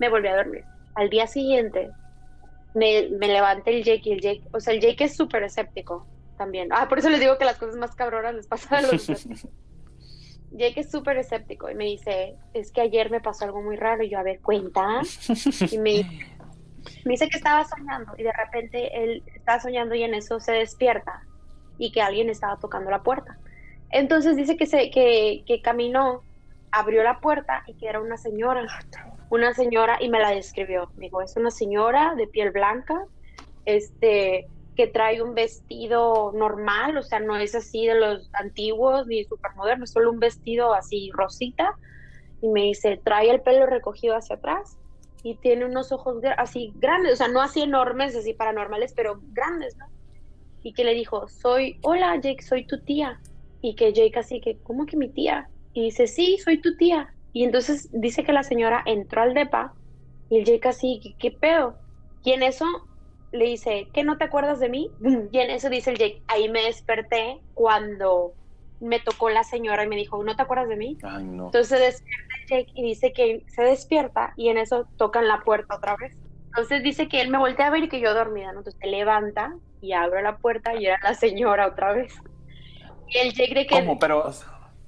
[0.00, 0.64] me volví a dormir.
[0.94, 1.90] Al día siguiente,
[2.74, 3.28] me, me
[3.70, 6.06] el Jake y el Jake, o sea, el Jake es súper escéptico
[6.42, 6.68] también.
[6.72, 9.06] Ah, por eso les digo que las cosas más cabronas les pasan a los
[10.50, 14.02] Jake es súper escéptico y me dice, es que ayer me pasó algo muy raro.
[14.02, 15.00] Y yo, a ver, cuenta.
[15.70, 16.02] Y me,
[17.04, 20.52] me dice que estaba soñando y de repente él estaba soñando y en eso se
[20.52, 21.22] despierta
[21.78, 23.38] y que alguien estaba tocando la puerta.
[23.90, 26.22] Entonces dice que, se, que, que caminó,
[26.72, 28.66] abrió la puerta y que era una señora.
[29.30, 30.90] Una señora y me la describió.
[30.96, 33.06] Me dijo, es una señora de piel blanca,
[33.64, 39.24] este, que trae un vestido normal, o sea, no es así de los antiguos ni
[39.24, 41.76] súper moderno, solo un vestido así rosita.
[42.40, 44.76] Y me dice, trae el pelo recogido hacia atrás
[45.22, 49.76] y tiene unos ojos así grandes, o sea, no así enormes, así paranormales, pero grandes,
[49.76, 49.86] ¿no?
[50.62, 53.20] Y que le dijo, soy, hola Jake, soy tu tía.
[53.60, 55.48] Y que Jake así que, ¿cómo que mi tía?
[55.72, 57.12] Y dice, sí, soy tu tía.
[57.32, 59.74] Y entonces dice que la señora entró al depa
[60.28, 61.76] y el Jake así, ¿qué, qué pedo?
[62.24, 62.66] Y en eso
[63.32, 64.90] le dice, ¿qué no te acuerdas de mí?
[65.32, 68.34] Y en eso dice el Jake, ahí me desperté cuando
[68.80, 70.98] me tocó la señora y me dijo, ¿no te acuerdas de mí?
[71.02, 71.46] Ay, no.
[71.46, 75.40] Entonces se despierta el Jake y dice que se despierta y en eso tocan la
[75.42, 76.14] puerta otra vez.
[76.46, 78.58] Entonces dice que él me voltea a ver y que yo dormida, ¿no?
[78.58, 82.14] Entonces se levanta y abre la puerta y era la señora otra vez.
[83.08, 83.74] Y el Jake de que...
[83.76, 83.98] ¿Cómo?
[83.98, 84.30] ¿Pero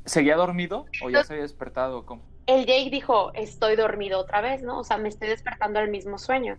[0.04, 2.04] seguía dormido o ya se había despertado?
[2.04, 2.22] ¿Cómo?
[2.46, 4.80] El Jake dijo, estoy dormido otra vez, ¿no?
[4.80, 6.58] O sea, me estoy despertando al mismo sueño.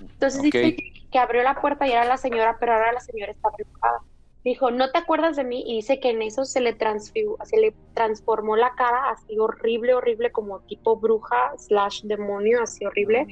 [0.00, 0.76] Entonces dice
[1.16, 4.00] abrió la puerta y era la señora, pero ahora la señora está preocupada.
[4.44, 5.64] Dijo, ¿no te acuerdas de mí?
[5.66, 10.30] Y dice que en eso se le, se le transformó la cara así horrible, horrible,
[10.30, 13.26] como tipo bruja slash demonio, así horrible.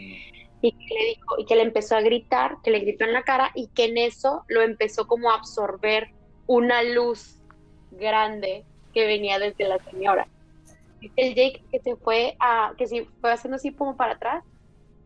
[0.61, 3.23] Y que le dijo, y que le empezó a gritar, que le gritó en la
[3.23, 6.11] cara, y que en eso lo empezó como a absorber
[6.47, 7.41] una luz
[7.93, 10.27] grande que venía desde la señora.
[11.17, 14.45] El Jake que se fue a, que se fue haciendo así como para atrás,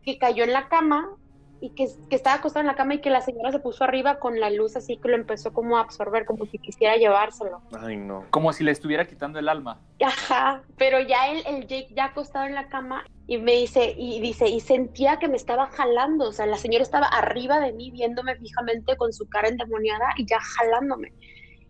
[0.03, 1.15] que cayó en la cama
[1.61, 4.19] y que, que estaba acostado en la cama y que la señora se puso arriba
[4.19, 7.61] con la luz así que lo empezó como a absorber, como si quisiera llevárselo.
[7.79, 8.25] Ay, no.
[8.29, 9.79] Como si le estuviera quitando el alma.
[10.03, 14.19] Ajá, pero ya el, el Jake ya acostado en la cama y me dice, y
[14.21, 17.91] dice, y sentía que me estaba jalando, o sea, la señora estaba arriba de mí
[17.91, 21.13] viéndome fijamente con su cara endemoniada y ya jalándome.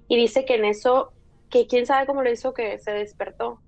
[0.07, 1.11] Y dice que en eso,
[1.49, 3.61] que quién sabe cómo lo hizo que se despertó.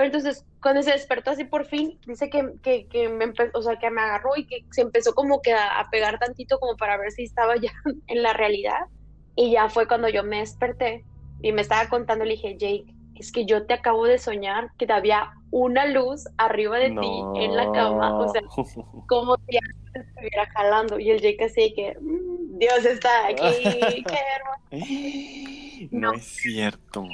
[0.00, 3.60] Pero entonces, cuando se despertó así por fin, dice que, que, que me empezó, o
[3.60, 6.74] sea, que me agarró y que se empezó como que a, a pegar tantito como
[6.78, 7.70] para ver si estaba ya
[8.06, 8.78] en la realidad.
[9.36, 11.04] Y ya fue cuando yo me desperté
[11.42, 12.86] y me estaba contando, le dije, Jake,
[13.16, 17.54] es que yo te acabo de soñar que había una luz arriba de ti en
[17.54, 18.40] la cama, o sea,
[19.06, 20.98] como si alguien estuviera jalando.
[20.98, 23.42] Y el Jake así que, "Mm, Dios está aquí,
[24.06, 24.18] qué
[24.72, 25.88] hermoso.
[25.90, 26.14] no No.
[26.14, 27.04] es cierto.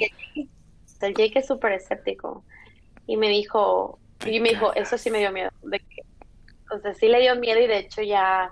[1.01, 2.45] El Jake es súper escéptico.
[3.07, 5.49] Y me dijo, y me dijo, eso sí me dio miedo.
[5.63, 6.03] De que,
[6.71, 8.51] o sea, sí le dio miedo y de hecho ya,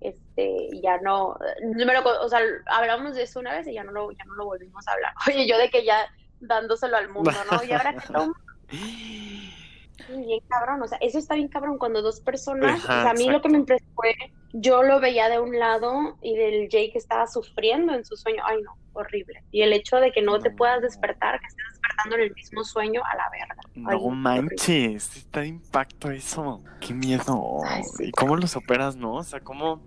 [0.00, 3.92] este, ya no, me lo o sea, hablamos de eso una vez y ya no
[3.92, 5.12] lo, ya no lo volvimos a hablar.
[5.28, 6.08] Oye, yo de que ya
[6.40, 7.62] dándoselo al mundo, ¿no?
[7.62, 8.32] Y ahora que todo
[10.08, 13.14] bien cabrón, o sea, eso está bien cabrón cuando dos personas, Ajá, o sea, a
[13.14, 14.14] mí lo que me impresionó fue,
[14.52, 18.62] yo lo veía de un lado y del Jake estaba sufriendo en su sueño, ay
[18.62, 19.42] no, horrible.
[19.50, 22.64] Y el hecho de que no te puedas despertar, que estés despertando en el mismo
[22.64, 23.56] sueño, a la verga.
[23.90, 26.62] Ay, No manches, está de impacto eso.
[26.80, 27.58] Qué miedo.
[27.66, 28.04] Ay, sí.
[28.08, 29.14] ¿Y cómo lo superas, no?
[29.14, 29.82] O sea, cómo.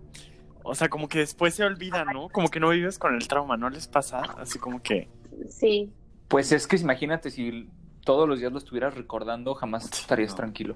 [0.64, 2.30] O sea, como que después se olvida, ¿no?
[2.30, 4.22] Como que no vives con el trauma, ¿no les pasa?
[4.38, 5.10] Así como que.
[5.50, 5.92] Sí,
[6.30, 7.70] Pues es que imagínate si
[8.06, 10.38] todos los días lo estuvieras recordando, jamás Sí, estarías no.
[10.38, 10.76] tranquilo.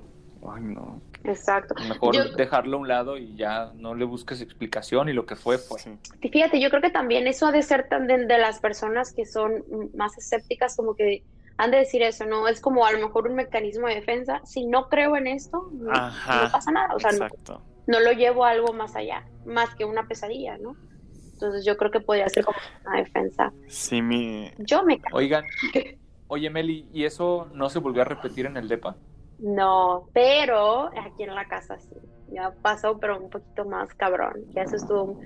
[0.54, 1.02] Ay, no.
[1.24, 1.76] exacto.
[1.88, 5.36] Mejor Yo- dejarlo a un lado y ya no le busques explicación y lo que
[5.36, 5.80] fue fue.
[5.80, 5.98] Sí.
[6.22, 9.26] Y Fíjate, yo creo que también eso ha de ser también de las personas que
[9.26, 9.64] son
[9.96, 11.24] más escépticas, como que
[11.58, 12.48] han de decir eso, ¿no?
[12.48, 14.42] Es como a lo mejor un mecanismo de defensa.
[14.46, 16.94] Si no creo en esto, no, Ajá, no pasa nada.
[16.96, 17.62] O sea, no, Exacto.
[17.88, 20.76] no lo llevo a algo más allá, más que una pesadilla, ¿no?
[21.34, 23.52] Entonces yo creo que podría ser como una defensa.
[23.68, 24.52] Sí, mi.
[24.60, 25.44] Yo me Oigan,
[26.28, 28.96] oye Meli, ¿y eso no se volvió a repetir en el DEPA?
[29.40, 31.96] No, pero aquí en la casa sí.
[32.30, 34.46] Ya pasó, pero un poquito más cabrón.
[34.50, 35.20] Ya eso estuvo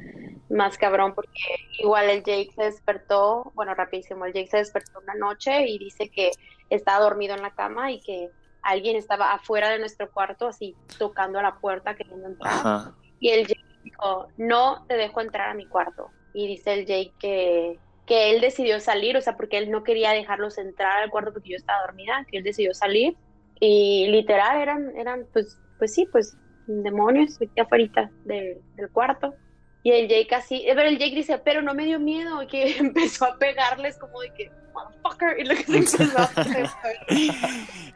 [0.50, 1.32] más cabrón porque
[1.80, 6.10] igual el Jake se despertó, bueno, rapidísimo, el Jake se despertó una noche y dice
[6.10, 6.32] que
[6.70, 8.30] estaba dormido en la cama y que
[8.62, 12.54] alguien estaba afuera de nuestro cuarto así tocando a la puerta queriendo entrar.
[12.54, 12.96] Ajá.
[13.20, 16.10] Y el Jake dijo, no te dejo entrar a mi cuarto.
[16.34, 20.12] Y dice el Jake que, que él decidió salir, o sea, porque él no quería
[20.12, 23.16] dejarlos entrar al cuarto porque yo estaba dormida, que él decidió salir.
[23.64, 26.36] Y literal eran, eran pues, pues sí, pues
[26.66, 29.36] demonios aquí afuera del cuarto.
[29.84, 32.78] Y el Jake así, eh, pero el Jake dice, pero no me dio miedo, que
[32.80, 36.70] empezó a pegarles como de que, motherfucker, y lo que se empezó a hacer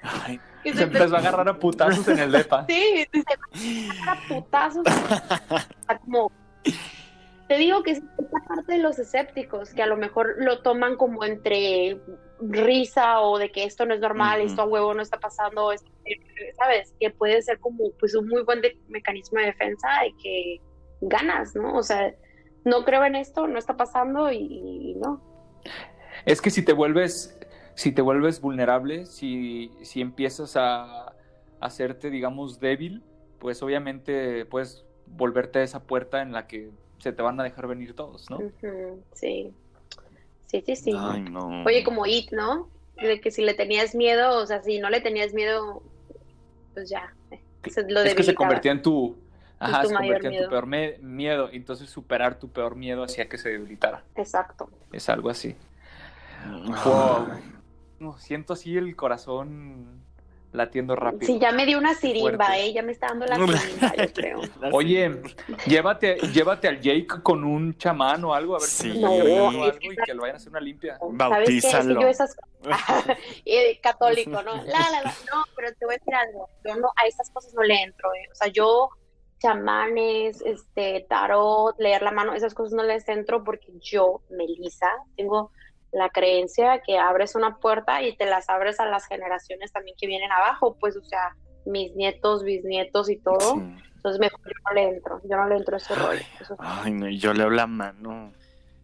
[0.04, 2.66] Ay, Se empezó a agarrar a putazos en el DEPA.
[2.68, 4.86] Sí, dice, a putazos.
[4.96, 6.32] O sea, como,
[7.48, 10.96] te digo que es esta parte de los escépticos, que a lo mejor lo toman
[10.96, 12.00] como entre
[12.40, 15.90] risa o de que esto no es normal, esto a huevo no está pasando, esto-
[16.58, 16.94] ¿sabes?
[17.00, 20.62] Que puede ser como pues un muy buen de- mecanismo de defensa y que
[21.02, 21.76] ganas, ¿no?
[21.78, 22.14] O sea,
[22.64, 25.22] no creo en esto, no está pasando y, y no.
[26.26, 27.38] Es que si te vuelves,
[27.76, 31.14] si te vuelves vulnerable, si, si empiezas a
[31.60, 33.04] hacerte, digamos, débil,
[33.40, 37.68] pues obviamente puedes volverte a esa puerta en la que se te van a dejar
[37.68, 38.40] venir todos, ¿no?
[39.14, 39.54] Sí,
[40.46, 40.94] sí, sí, sí.
[40.98, 41.64] Ay, no.
[41.66, 42.70] Oye, como It, ¿no?
[43.02, 45.84] De que si le tenías miedo, o sea, si no le tenías miedo,
[46.74, 47.14] pues ya,
[47.70, 49.18] se lo es que se convertía en tu,
[49.60, 53.38] ajá, tu se convertía en tu peor miedo, entonces superar tu peor miedo hacía que
[53.38, 54.04] se debilitara.
[54.16, 54.70] Exacto.
[54.92, 55.56] Es algo así.
[56.86, 57.28] Wow.
[58.00, 60.02] No, siento así el corazón
[60.56, 61.26] latiendo rápido.
[61.28, 62.58] Sí, ya me dio una sirimba.
[62.58, 62.74] ¿eh?
[62.74, 64.42] Ya me está dando la sirimba, yo creo.
[64.72, 65.22] Oye,
[65.68, 69.00] llévate, llévate al Jake con un chamán o algo, a ver si Sí.
[69.00, 70.98] no, No, algo es que y que lo vayan a hacer una limpia.
[70.98, 71.58] ¿Sabes qué?
[71.58, 72.02] Es que Bautízalo.
[72.02, 72.36] yo esas...
[73.46, 74.56] Eh, católico, ¿no?
[74.56, 75.14] La, la, la.
[75.32, 76.50] No, pero te voy a decir algo.
[76.66, 78.28] Yo no, a esas cosas no le entro, ¿eh?
[78.32, 78.90] O sea, yo,
[79.40, 85.52] chamanes, este, tarot, leer la mano, esas cosas no les entro porque yo, Melissa, tengo
[85.96, 90.08] la creencia que abres una puerta y te las abres a las generaciones también que
[90.08, 91.36] vienen abajo, pues, o sea,
[91.66, 93.40] mis nietos, bisnietos y todo.
[93.56, 93.62] Sí.
[93.96, 95.94] Entonces, mejor yo no le entro, yo no le entro a ese.
[96.40, 98.32] Eso- Ay, no, y yo leo la mano.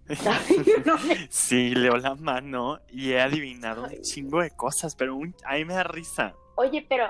[0.85, 3.97] no le- Sí, leo la mano y he adivinado Ay.
[3.97, 5.35] un chingo de cosas, pero un...
[5.45, 6.33] a mí me da risa.
[6.61, 7.05] Oye, pero,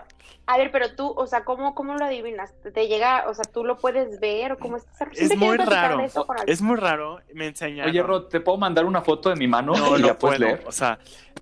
[0.46, 2.54] a ver, pero tú, o sea, ¿cómo, cómo lo adivinas?
[2.74, 5.10] ¿Te llega, o sea, tú lo puedes ver o cómo estás?
[5.14, 6.02] Es muy raro.
[6.48, 7.92] Es muy raro, me enseñaron.
[7.92, 9.74] Oye, Rod, ¿te puedo mandar una foto de mi mano?
[9.74, 10.56] No, y no la puedes puedo.
[10.56, 10.64] leer?
[10.66, 11.00] O sea,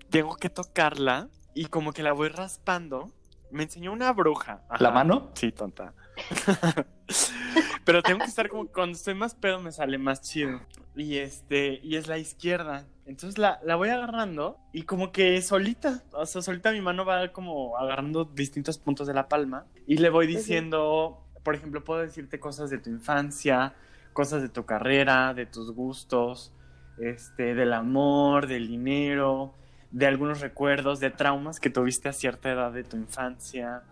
[0.09, 3.11] tengo que tocarla y como que la voy raspando.
[3.51, 4.61] Me enseñó una bruja.
[4.69, 4.83] Ajá.
[4.83, 5.29] ¿La mano?
[5.33, 5.93] Sí, tonta.
[7.85, 10.61] Pero tengo que estar como cuando estoy más pedo me sale más chido.
[10.95, 12.85] Y este, y es la izquierda.
[13.05, 17.31] Entonces la, la voy agarrando y como que solita, o sea, solita mi mano va
[17.31, 22.39] como agarrando distintos puntos de la palma y le voy diciendo, por ejemplo, puedo decirte
[22.39, 23.73] cosas de tu infancia,
[24.13, 26.53] cosas de tu carrera, de tus gustos,
[26.99, 29.55] este, del amor, del dinero,
[29.91, 33.83] de algunos recuerdos, de traumas que tuviste a cierta edad de tu infancia.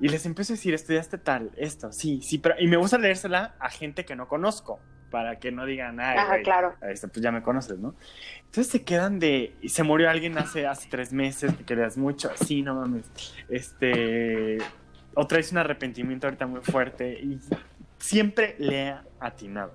[0.00, 2.56] Y les empiezo a decir, estudiaste tal, esto, sí, sí, pero...
[2.58, 4.80] Y me gusta leérsela a gente que no conozco,
[5.10, 6.74] para que no digan, ay, Ajá, güey, claro.
[6.82, 7.94] este, pues ya me conoces, ¿no?
[8.40, 9.54] Entonces se quedan de...
[9.68, 13.10] Se murió alguien hace, hace tres meses, que querías mucho, sí, no mames.
[13.48, 14.58] Este...
[15.14, 17.38] O traes un arrepentimiento ahorita muy fuerte y
[17.98, 19.74] siempre le he atinado.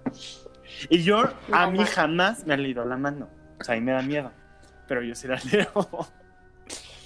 [0.89, 3.29] Y yo, a mí jamás me ha leído la mano.
[3.59, 4.31] O sea, a mí me da miedo.
[4.87, 5.71] Pero yo sí la leo.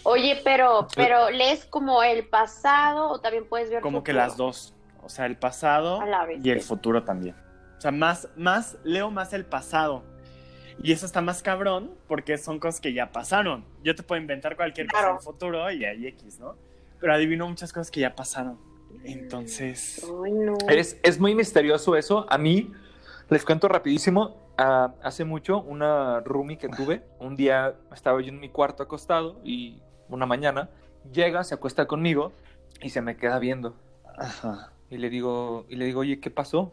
[0.03, 4.25] Oye, pero, pero lees como el pasado o también puedes ver Como que futuro?
[4.27, 4.73] las dos.
[5.01, 6.01] O sea, el pasado
[6.41, 7.35] y el futuro también.
[7.77, 10.03] O sea, más, más, leo más el pasado.
[10.81, 13.65] Y eso está más cabrón porque son cosas que ya pasaron.
[13.83, 15.13] Yo te puedo inventar cualquier cosa Claro.
[15.15, 16.55] en el futuro y hay X, ¿no?
[16.99, 18.57] Pero adivino muchas cosas que ya pasaron.
[19.03, 20.57] Entonces, Ay, no.
[20.69, 22.25] Es, es muy misterioso eso.
[22.29, 22.71] A mí,
[23.29, 28.39] les cuento rapidísimo, ah, hace mucho una roomie que tuve, un día estaba yo en
[28.39, 29.81] mi cuarto acostado y
[30.13, 30.69] una mañana
[31.11, 32.31] llega, se acuesta conmigo
[32.81, 33.75] y se me queda viendo.
[34.17, 34.71] ajá.
[34.89, 36.71] Y le digo, y le digo, oye, ¿qué pasó?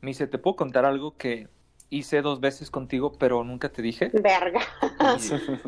[0.00, 1.48] Me dice, ¿te puedo contar algo que
[1.88, 4.10] hice dos veces contigo, pero nunca te dije?
[4.12, 4.60] Verga.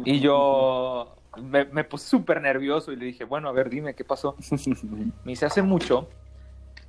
[0.04, 3.94] Y, y yo me, me puse súper nervioso y le dije, bueno, a ver, dime,
[3.94, 4.36] ¿qué pasó?
[5.24, 6.08] Me dice, hace mucho,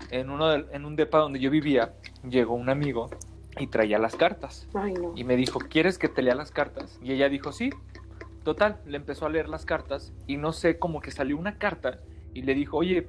[0.10, 1.94] en, uno del- en un depa donde yo vivía,
[2.28, 3.10] llegó un amigo
[3.60, 4.68] y traía las cartas.
[4.74, 5.14] Ay, no.
[5.16, 6.98] Y me dijo, ¿quieres que te lea las cartas?
[7.04, 7.70] Y ella dijo, sí.
[8.44, 12.00] Total, le empezó a leer las cartas y no sé, como que salió una carta
[12.34, 13.08] y le dijo, oye,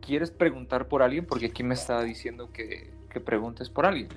[0.00, 1.26] ¿quieres preguntar por alguien?
[1.26, 4.08] Porque aquí me está diciendo que, que preguntes por alguien.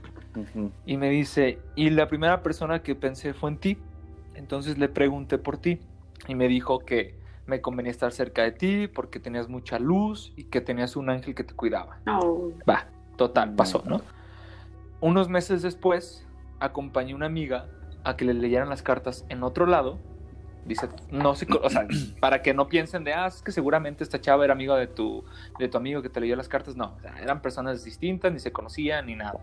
[0.86, 3.78] Y me dice, y la primera persona que pensé fue en ti.
[4.36, 5.80] Entonces le pregunté por ti
[6.28, 7.16] y me dijo que
[7.47, 11.34] me convenía estar cerca de ti porque tenías mucha luz y que tenías un ángel
[11.34, 11.99] que te cuidaba.
[12.05, 12.51] No.
[12.70, 14.01] Va, total, pasó, ¿no?
[14.99, 16.28] Unos meses después,
[16.60, 17.68] acompañé a una amiga
[18.03, 19.97] a que le leyeran las cartas en otro lado.
[20.68, 21.88] Dice, no sé, o sea,
[22.20, 25.24] para que no piensen de, ah, es que seguramente esta chava era amiga de tu,
[25.59, 26.76] de tu amigo que te leyó las cartas.
[26.76, 29.39] No, o sea, eran personas distintas, ni se conocían, ni nada.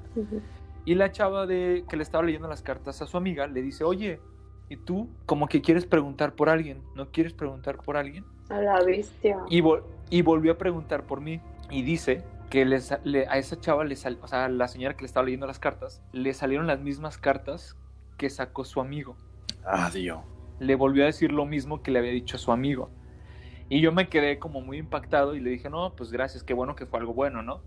[0.85, 3.85] Y la chava de que le estaba leyendo las cartas a su amiga le dice,
[3.85, 4.21] oye,
[4.69, 6.83] ¿y tú como que quieres preguntar por alguien?
[6.95, 8.25] ¿No quieres preguntar por alguien?
[8.51, 9.39] A la bestia.
[9.49, 11.41] Y, vol- y volvió a preguntar por mí.
[11.71, 14.95] Y dice que les- le- a esa chava, le sal- o sea, a la señora
[14.95, 17.77] que le estaba leyendo las cartas, le salieron las mismas cartas
[18.19, 19.17] que sacó su amigo.
[19.65, 20.21] Adiós.
[20.59, 22.91] Le volvió a decir lo mismo que le había dicho a su amigo.
[23.69, 26.77] Y yo me quedé como muy impactado y le dije, no, pues gracias, qué bueno
[26.77, 27.63] que fue algo bueno, ¿no?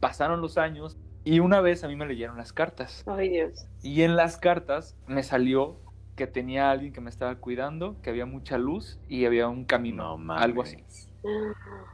[0.00, 3.04] Pasaron los años y una vez a mí me leyeron las cartas.
[3.06, 3.66] Ay, Dios.
[3.82, 5.76] Y en las cartas me salió
[6.16, 10.16] que tenía alguien que me estaba cuidando, que había mucha luz y había un camino,
[10.16, 10.78] No algo así.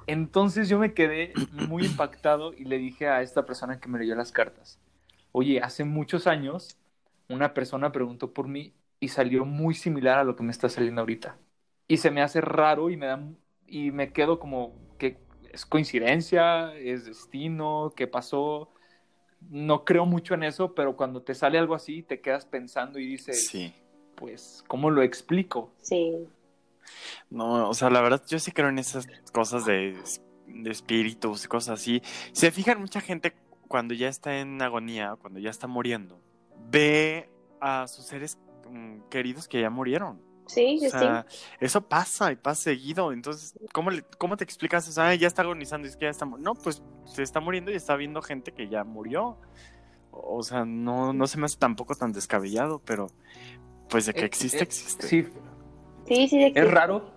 [0.07, 1.33] Entonces yo me quedé
[1.68, 4.79] muy impactado y le dije a esta persona que me leyó las cartas,
[5.33, 6.77] oye, hace muchos años
[7.29, 11.01] una persona preguntó por mí y salió muy similar a lo que me está saliendo
[11.01, 11.37] ahorita.
[11.89, 13.21] Y se me hace raro y me da
[13.67, 15.19] y me quedo como que
[15.53, 18.71] es coincidencia, es destino, qué pasó.
[19.51, 23.07] No creo mucho en eso, pero cuando te sale algo así, te quedas pensando y
[23.09, 23.75] dices, Sí.
[24.15, 25.73] pues, ¿cómo lo explico?
[25.79, 26.29] Sí.
[27.29, 29.99] No, o sea, la verdad, yo sí creo en esas cosas de,
[30.47, 32.03] de espíritus y cosas así.
[32.31, 33.33] Se fijan mucha gente
[33.67, 36.21] cuando ya está en agonía, cuando ya está muriendo,
[36.71, 37.29] ve
[37.61, 38.39] a sus seres
[39.11, 40.20] queridos que ya murieron.
[40.47, 41.25] Sí, sí, O sea,
[41.61, 43.12] eso pasa y pasa seguido.
[43.12, 45.01] Entonces, ¿cómo, le- cómo te explicas eso?
[45.01, 46.37] Ah, ya está agonizando, es que ya está mu-".
[46.39, 49.39] No, pues se está muriendo y está viendo gente que ya murió.
[50.11, 53.07] O sea, no, no se me hace tampoco tan descabellado, pero
[53.89, 55.07] pues de que Eh, existe, eh, existe.
[55.07, 55.23] Sí,
[56.07, 56.61] sí, sí, existe.
[56.61, 57.12] Es raro,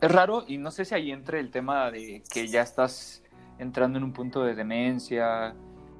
[0.00, 3.22] es raro y no sé si ahí entre el tema de que ya estás
[3.58, 5.54] entrando en un punto de demencia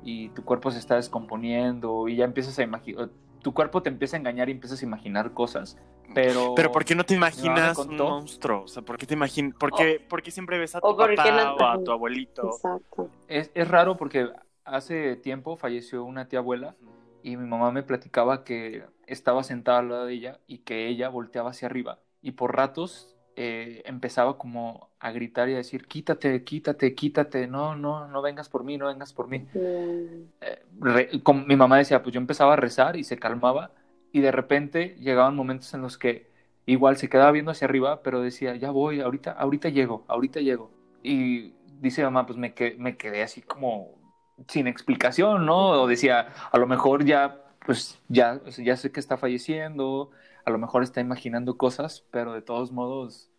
[0.05, 3.11] y tu cuerpo se está descomponiendo y ya empiezas a imaginar,
[3.43, 5.76] tu cuerpo te empieza a engañar y empiezas a imaginar cosas,
[6.14, 6.55] pero...
[6.55, 8.62] Pero ¿por qué no te imaginas un monstruo?
[8.62, 9.55] O sea, ¿por qué te imaginas?
[9.59, 12.47] ¿Por qué siempre ves a tu papá no- o a tu abuelito?
[12.49, 13.11] Exacto.
[13.28, 14.30] Es, es raro porque
[14.64, 16.76] hace tiempo falleció una tía abuela
[17.22, 21.09] y mi mamá me platicaba que estaba sentada al lado de ella y que ella
[21.09, 26.45] volteaba hacia arriba y por ratos eh, empezaba como a gritar y a decir quítate,
[26.45, 29.47] quítate, quítate, no, no, no vengas por mí, no vengas por mí.
[29.53, 33.72] Mm, Eh, re- como mi mamá decía, pues yo empezaba a rezar y se calmaba
[34.12, 36.30] y de repente llegaban momentos en los que
[36.66, 40.70] igual se quedaba viendo hacia arriba, pero decía, ya voy, ahorita, ahorita llego, ahorita llego.
[41.03, 44.01] Y dice mamá, pues me, que- me quedé así como
[44.49, 45.83] sin explicación, ¿no?
[45.83, 50.11] O decía, a lo mejor ya, pues ya, ya sé que está falleciendo,
[50.45, 53.30] a lo mejor está imaginando cosas, pero de todos modos,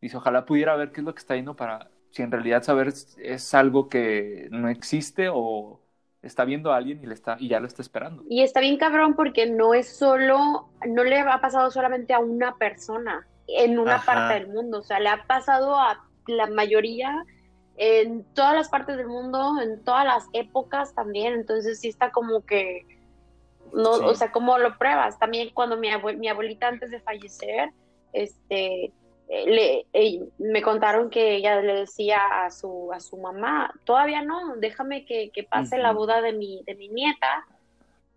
[0.00, 2.88] dice, ojalá pudiera ver qué es lo que está yendo para, si en realidad saber
[2.88, 5.80] es, algo que no existe o
[6.22, 8.24] está viendo a alguien y, le está, y ya lo está esperando.
[8.28, 12.56] Y está bien cabrón porque no es solo, no le ha pasado solamente a una
[12.56, 14.06] persona en una Ajá.
[14.06, 17.24] parte del mundo, o sea, le ha pasado a la mayoría
[17.76, 22.44] en todas las partes del mundo, en todas las épocas también, entonces sí está como
[22.44, 22.86] que,
[23.72, 24.04] no, Sí.
[24.04, 25.18] o sea, ¿cómo lo pruebas?
[25.18, 27.70] También cuando mi, abue- mi abuelita antes de fallecer,
[28.12, 28.92] este,
[29.28, 34.22] eh, le, eh, me contaron que ella le decía a su, a su mamá, todavía
[34.22, 37.46] no, déjame que, que pase la boda de mi, de mi nieta,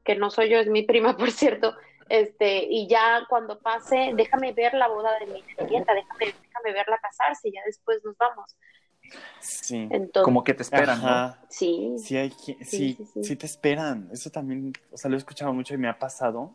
[0.04, 1.76] que no soy yo, es mi prima, por cierto,
[2.10, 6.26] este, y ya cuando pase, déjame ver la boda de mi, de mi nieta, déjame,
[6.26, 8.56] déjame verla casarse, y ya después nos vamos.
[9.40, 9.88] Sí.
[9.92, 11.08] Entonces, Como que te esperan, ¿no?
[11.08, 11.40] Ajá.
[11.50, 13.24] sí, Sí, hay, Sí, sí, sí, sí.
[13.24, 14.10] sí te esperan.
[14.12, 16.54] Eso también, o sea, lo he escuchado mucho y me ha pasado.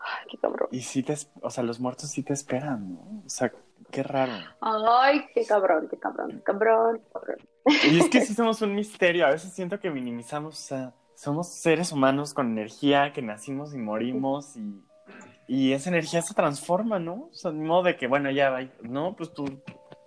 [0.00, 0.68] Ay, qué cabrón.
[0.70, 3.22] Y sí te, o sea, los muertos sí te esperan, ¿no?
[3.26, 3.52] O sea,
[3.90, 4.32] qué raro.
[4.60, 7.38] Ay, qué cabrón, qué cabrón, qué cabrón, qué cabrón.
[7.92, 9.26] Y es que sí somos un misterio.
[9.26, 13.78] A veces siento que minimizamos, o sea, somos seres humanos con energía, que nacimos y
[13.78, 14.82] morimos y,
[15.46, 17.28] y esa energía se transforma, ¿no?
[17.30, 18.60] O sea, de modo de que, bueno, ya va.
[18.82, 19.44] No, pues tu,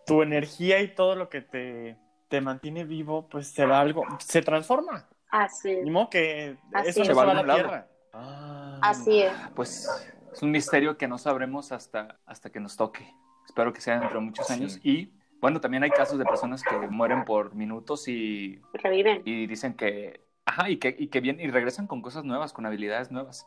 [0.06, 1.98] tu energía y todo lo que te,
[2.28, 5.08] te mantiene vivo, pues se va algo, se transforma.
[5.30, 7.08] Así es, modo que Así eso es.
[7.10, 7.60] no Se va a la lado.
[7.60, 7.88] tierra.
[8.14, 8.80] Ah.
[8.82, 9.34] así es.
[9.56, 9.90] Pues
[10.32, 13.08] es un misterio que no sabremos hasta, hasta que nos toque.
[13.46, 14.54] Espero que sea dentro de muchos Sí.
[14.54, 14.80] años.
[14.84, 19.22] Y bueno, también hay casos de personas que mueren por minutos y, Reviven.
[19.26, 22.66] y dicen que, ajá, y que, y que vienen y regresan con cosas nuevas, con
[22.66, 23.46] habilidades nuevas.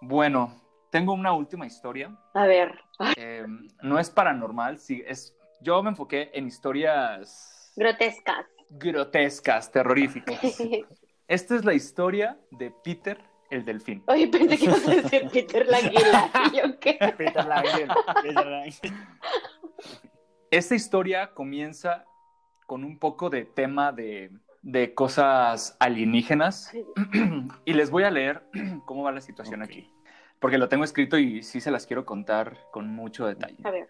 [0.00, 0.52] Bueno,
[0.90, 2.14] tengo una última historia.
[2.34, 2.80] A ver,
[3.16, 3.46] Eh,
[3.82, 8.46] no es paranormal, sí, es, yo me enfoqué en historias grotescas.
[8.70, 10.38] grotescas, terroríficas.
[11.28, 13.18] Esta es la historia de Peter
[13.50, 14.02] el delfín.
[14.06, 16.30] Oye, pensé que ibas a decir Peter Languila.
[16.52, 16.98] ¿Y yo qué?
[17.16, 17.88] Peter Langel,
[18.22, 18.92] Peter.
[20.50, 22.04] Esta historia comienza
[22.66, 24.30] con un poco de tema de,
[24.62, 26.72] de cosas alienígenas
[27.64, 28.42] y les voy a leer
[28.86, 29.90] cómo va la situación aquí,
[30.40, 33.58] porque lo tengo escrito y sí se las quiero contar con mucho detalle.
[33.64, 33.88] A ver.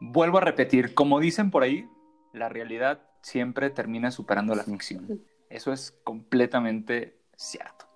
[0.00, 1.88] Vuelvo a repetir, como dicen por ahí,
[2.32, 5.22] la realidad siempre termina superando la ficción.
[5.50, 7.86] Eso es completamente cierto.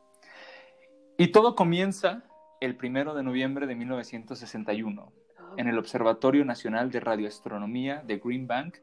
[1.18, 2.24] Y todo comienza
[2.60, 5.12] el primero de noviembre de 1961
[5.56, 8.78] en el Observatorio Nacional de Radioastronomía de Green Bank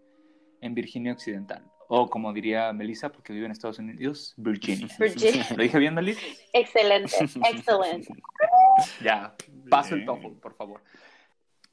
[0.62, 1.64] en Virginia Occidental.
[1.88, 4.88] O como diría Melissa, porque vive en Estados Unidos, Virginia.
[5.00, 5.48] Virginia.
[5.56, 6.22] ¿Lo dije bien, Melissa?
[6.54, 8.14] Excelente, excelente.
[9.02, 9.34] Ya,
[9.70, 10.06] paso el.
[10.06, 10.82] TOEFL, por favor.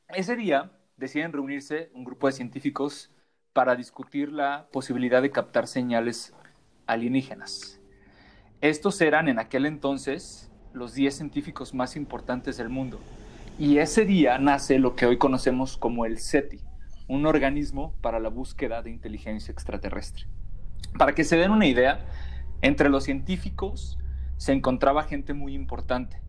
[0.08, 3.10] Ese día deciden reunirse un grupo de científicos
[3.52, 6.34] para discutir la posibilidad de captar señales
[6.86, 7.80] alienígenas.
[8.62, 12.98] Estos eran en aquel entonces los 10 científicos más importantes del mundo.
[13.58, 16.60] Y ese día nace lo que hoy conocemos como el SETI,
[17.08, 20.26] un organismo para la búsqueda de inteligencia extraterrestre.
[20.98, 22.06] Para que se den una idea,
[22.62, 23.98] entre los científicos
[24.38, 26.20] se encontraba gente muy importante.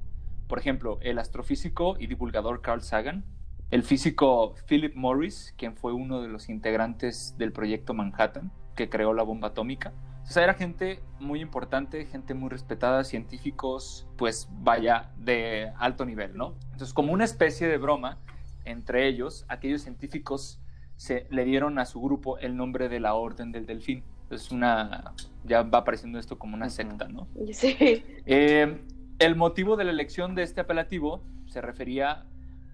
[0.47, 3.25] Por ejemplo, el astrofísico y divulgador Carl Sagan,
[3.69, 9.13] el físico Philip Morris, quien fue uno de los integrantes del proyecto Manhattan, que creó
[9.13, 9.93] la bomba atómica.
[10.23, 16.35] O sea, era gente muy importante, gente muy respetada, científicos, pues vaya, de alto nivel,
[16.35, 16.55] ¿no?
[16.71, 18.19] Entonces, como una especie de broma,
[18.65, 20.59] entre ellos, aquellos científicos
[20.97, 24.03] se le dieron a su grupo el nombre de la Orden del Delfín.
[24.29, 25.13] Es una,
[25.45, 27.27] ya va apareciendo esto como una secta, ¿no?
[27.53, 27.77] Sí.
[28.25, 28.81] Eh,
[29.19, 32.25] el motivo de la elección de este apelativo se refería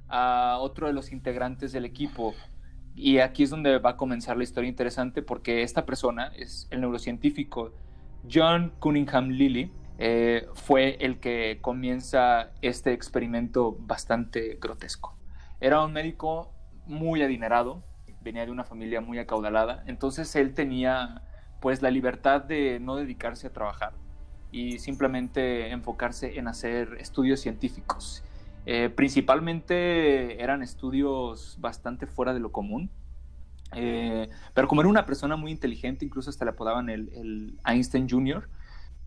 [0.08, 2.34] a otro de los integrantes del equipo.
[2.96, 6.82] Y aquí es donde va a comenzar la historia interesante porque esta persona es el
[6.82, 7.74] neurocientífico
[8.32, 9.72] John Cunningham Lilly.
[9.98, 15.18] Eh, fue el que comienza este experimento bastante grotesco.
[15.60, 16.52] Era un médico
[16.86, 17.84] muy adinerado,
[18.22, 21.22] venía de una familia muy acaudalada, entonces él tenía
[21.62, 23.94] pues la libertad de no dedicarse a trabajar
[24.52, 28.24] y simplemente enfocarse en hacer estudios científicos.
[28.66, 32.90] Eh, principalmente eran estudios bastante fuera de lo común,
[33.76, 38.48] eh, pero como era una persona muy inteligente, incluso hasta le apodaban el, Einstein Jr.,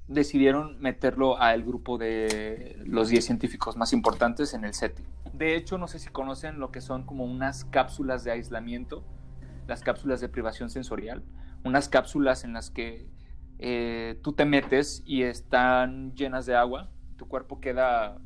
[0.09, 5.03] decidieron meterlo al grupo de los 10 científicos más importantes en el SETI.
[5.33, 9.05] De hecho, no sé si conocen lo que son como unas cápsulas de aislamiento,
[9.67, 11.25] las cápsulas de privación sensorial,
[11.65, 13.09] unas cápsulas en las que
[13.59, 18.19] eh, tú te metes y están llenas de agua, tu cuerpo queda,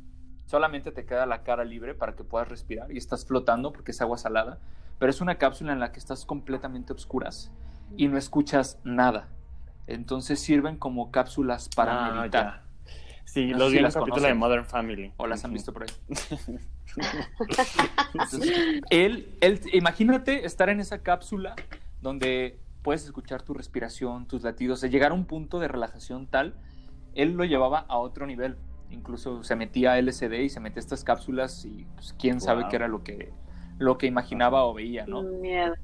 [0.51, 4.01] solamente te queda la cara libre para que puedas respirar y estás flotando porque es
[4.01, 4.59] agua salada,
[4.99, 7.53] pero es una cápsula en la que estás completamente oscuras
[7.97, 9.29] y no escuchas nada.
[9.87, 12.45] Entonces sirven como cápsulas para Ah, meditar.
[12.45, 12.63] ya.
[13.25, 15.13] Sí, No los vi en las capítulo de Modern Family.
[15.19, 15.89] O las han visto por ahí.
[18.13, 18.53] Entonces,
[18.91, 21.55] él, él, imagínate estar en esa cápsula
[22.03, 26.55] donde puedes escuchar tu respiración, tus latidos, de llegar a un punto de relajación tal,
[27.15, 28.57] él lo llevaba a otro nivel.
[28.91, 32.77] Incluso se metía a LSD y se metía estas cápsulas y pues, quién sabe qué
[32.77, 33.33] era lo que,
[33.79, 35.23] lo que imaginaba o veía, ¿no?
[35.23, 35.75] Miedo.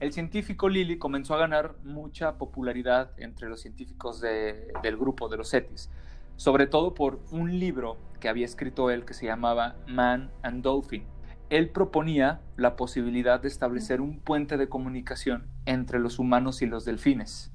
[0.00, 5.38] El científico Lilly comenzó a ganar mucha popularidad entre los científicos de- del grupo de
[5.38, 5.90] los CETIS,
[6.36, 11.04] sobre todo por un libro que había escrito él que se llamaba Man and Dolphin.
[11.48, 16.84] Él proponía la posibilidad de establecer un puente de comunicación entre los humanos y los
[16.84, 17.52] delfines.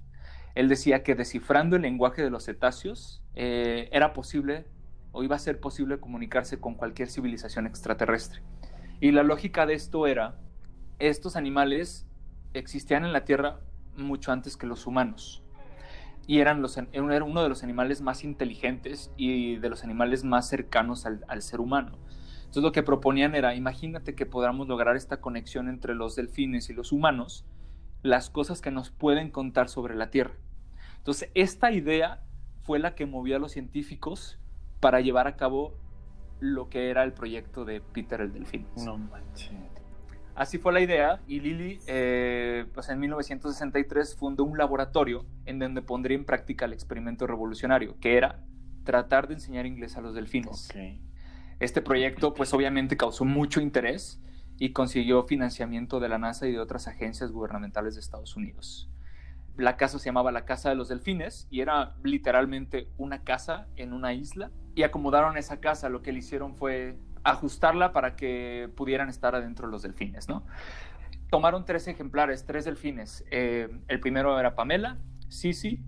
[0.55, 4.65] Él decía que descifrando el lenguaje de los cetáceos eh, era posible
[5.11, 8.41] o iba a ser posible comunicarse con cualquier civilización extraterrestre.
[8.99, 10.39] Y la lógica de esto era,
[10.99, 12.07] estos animales
[12.53, 13.59] existían en la Tierra
[13.97, 15.43] mucho antes que los humanos.
[16.27, 20.47] Y eran, los, era uno de los animales más inteligentes y de los animales más
[20.47, 21.97] cercanos al, ser humano.
[22.39, 26.73] Entonces lo que proponían era, imagínate que podamos lograr esta conexión entre los delfines y
[26.73, 27.45] los humanos,
[28.03, 30.35] las cosas que nos pueden contar sobre la Tierra.
[30.97, 32.23] Entonces esta idea
[32.61, 34.40] fue la que movió a los científicos
[34.81, 35.73] para llevar a cabo
[36.41, 38.67] lo que era el proyecto de Peter el Delfín.
[38.83, 39.51] No manches.
[40.35, 45.81] Así fue la idea y Lilly, eh, pues en 1963 fundó un laboratorio en donde
[45.81, 48.43] pondría en práctica el experimento revolucionario, que era
[48.83, 50.69] tratar de enseñar inglés a los delfines.
[50.71, 50.99] Ok.
[51.59, 54.19] Este proyecto, pues obviamente causó mucho interés
[54.57, 58.90] y consiguió financiamiento de la NASA y de otras agencias gubernamentales de Estados Unidos.
[59.57, 63.93] La casa se llamaba la Casa de los Delfines y era literalmente una casa en
[63.93, 64.51] una isla.
[64.75, 69.67] Y acomodaron esa casa, lo que le hicieron fue ajustarla para que pudieran estar adentro
[69.67, 70.45] los delfines, ¿no?
[71.29, 73.23] Tomaron tres ejemplares, tres delfines.
[73.31, 74.97] Eh, el primero era Pamela,
[75.29, 75.83] Sisi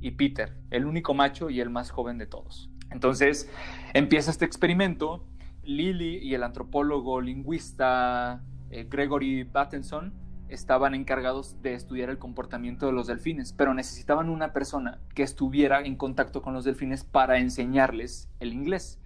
[0.00, 2.70] y Peter, el único macho y el más joven de todos.
[2.90, 3.50] Entonces
[3.92, 5.26] empieza este experimento.
[5.64, 10.12] Lily y el antropólogo lingüista eh, Gregory Battenson
[10.48, 15.80] estaban encargados de estudiar el comportamiento de los delfines, pero necesitaban una persona que estuviera
[15.80, 18.98] en contacto con los delfines para enseñarles el inglés.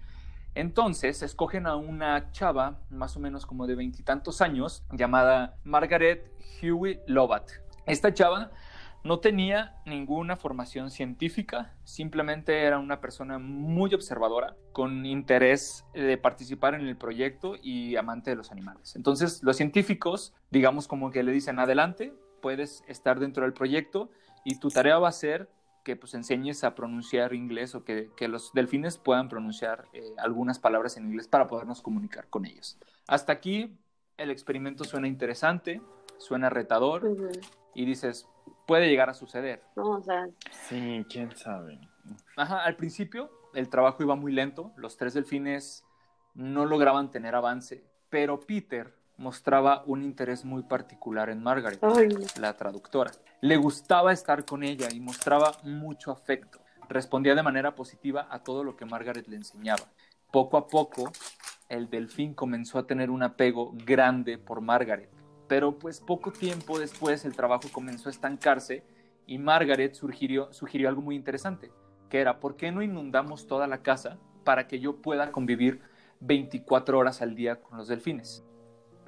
[0.55, 6.31] Entonces escogen a una chava, más o menos como de veintitantos años, llamada Margaret
[6.61, 7.49] Huey Lovat.
[7.85, 8.51] Esta chava
[9.03, 16.73] no tenía ninguna formación científica, simplemente era una persona muy observadora, con interés de participar
[16.75, 18.95] en el proyecto y amante de los animales.
[18.95, 24.09] Entonces los científicos, digamos como que le dicen, adelante, puedes estar dentro del proyecto
[24.43, 25.49] y tu tarea va a ser
[25.83, 30.59] que pues enseñes a pronunciar inglés o que, que los delfines puedan pronunciar eh, algunas
[30.59, 32.77] palabras en inglés para podernos comunicar con ellos.
[33.07, 33.77] Hasta aquí
[34.17, 35.81] el experimento suena interesante,
[36.17, 37.17] suena retador
[37.73, 38.27] y dices,
[38.69, 39.63] puede llegar a suceder.
[39.75, 41.79] No, o sea, Sí, quién sabe.
[42.37, 45.83] Ajá, al principio el trabajo iba muy lento, los tres delfines
[46.35, 51.81] no lograban tener avance, pero Peter mostraba un interés muy particular en Margaret,
[52.39, 53.09] la traductora.
[53.41, 56.59] Le gustaba estar con ella y mostraba mucho afecto.
[56.89, 59.85] Respondía de manera positiva a todo lo que Margaret le enseñaba.
[60.31, 61.11] Poco a poco,
[61.69, 65.09] el delfín comenzó a tener un apego grande por Margaret,
[65.49, 68.83] pero pues poco tiempo después el trabajo comenzó a estancarse
[69.25, 71.71] y Margaret sugirió, sugirió algo muy interesante,
[72.07, 75.81] que era, ¿por qué no inundamos toda la casa para que yo pueda convivir
[76.19, 78.45] 24 horas al día con los delfines?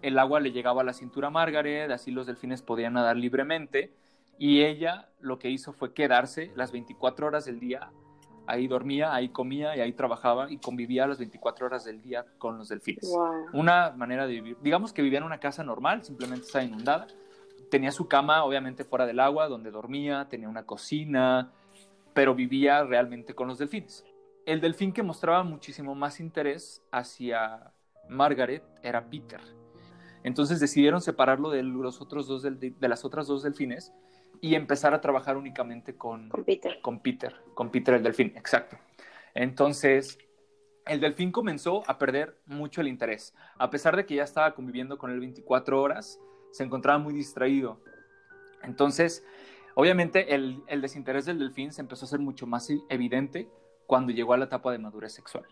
[0.02, 3.94] El agua le llegaba a la cintura a Margaret, así los delfines podían nadar libremente,
[4.40, 7.92] y ella lo que hizo fue quedarse las 24 horas del día
[8.48, 12.58] ahí dormía, ahí comía y ahí trabajaba y convivía las 24 horas del día con
[12.58, 13.14] los delfines.
[13.54, 17.08] Una manera de vivir, digamos que vivía en una casa normal, simplemente estaba inundada.
[17.70, 21.52] Tenía su cama, obviamente, fuera del agua, donde dormía, tenía una cocina,
[22.14, 24.06] pero vivía realmente con los delfines.
[24.46, 27.72] El delfín que mostraba muchísimo más interés hacia
[28.10, 29.40] Margaret era Peter.
[30.24, 33.94] Entonces decidieron separarlo de los otros dos de las otras dos delfines
[34.42, 36.82] y empezar a trabajar únicamente con, con Peter.
[36.82, 38.78] Con Peter, con Peter el delfín, exacto.
[39.36, 40.18] Entonces,
[40.88, 43.36] el delfín comenzó a perder mucho el interés.
[43.58, 46.20] A pesar de que ya estaba conviviendo con él 24 horas,
[46.52, 47.80] se encontraba muy distraído.
[48.64, 49.24] Entonces,
[49.76, 53.48] obviamente, el, el desinterés del delfín se empezó a hacer mucho más evidente
[53.86, 55.46] cuando llegó a la etapa de madurez sexual.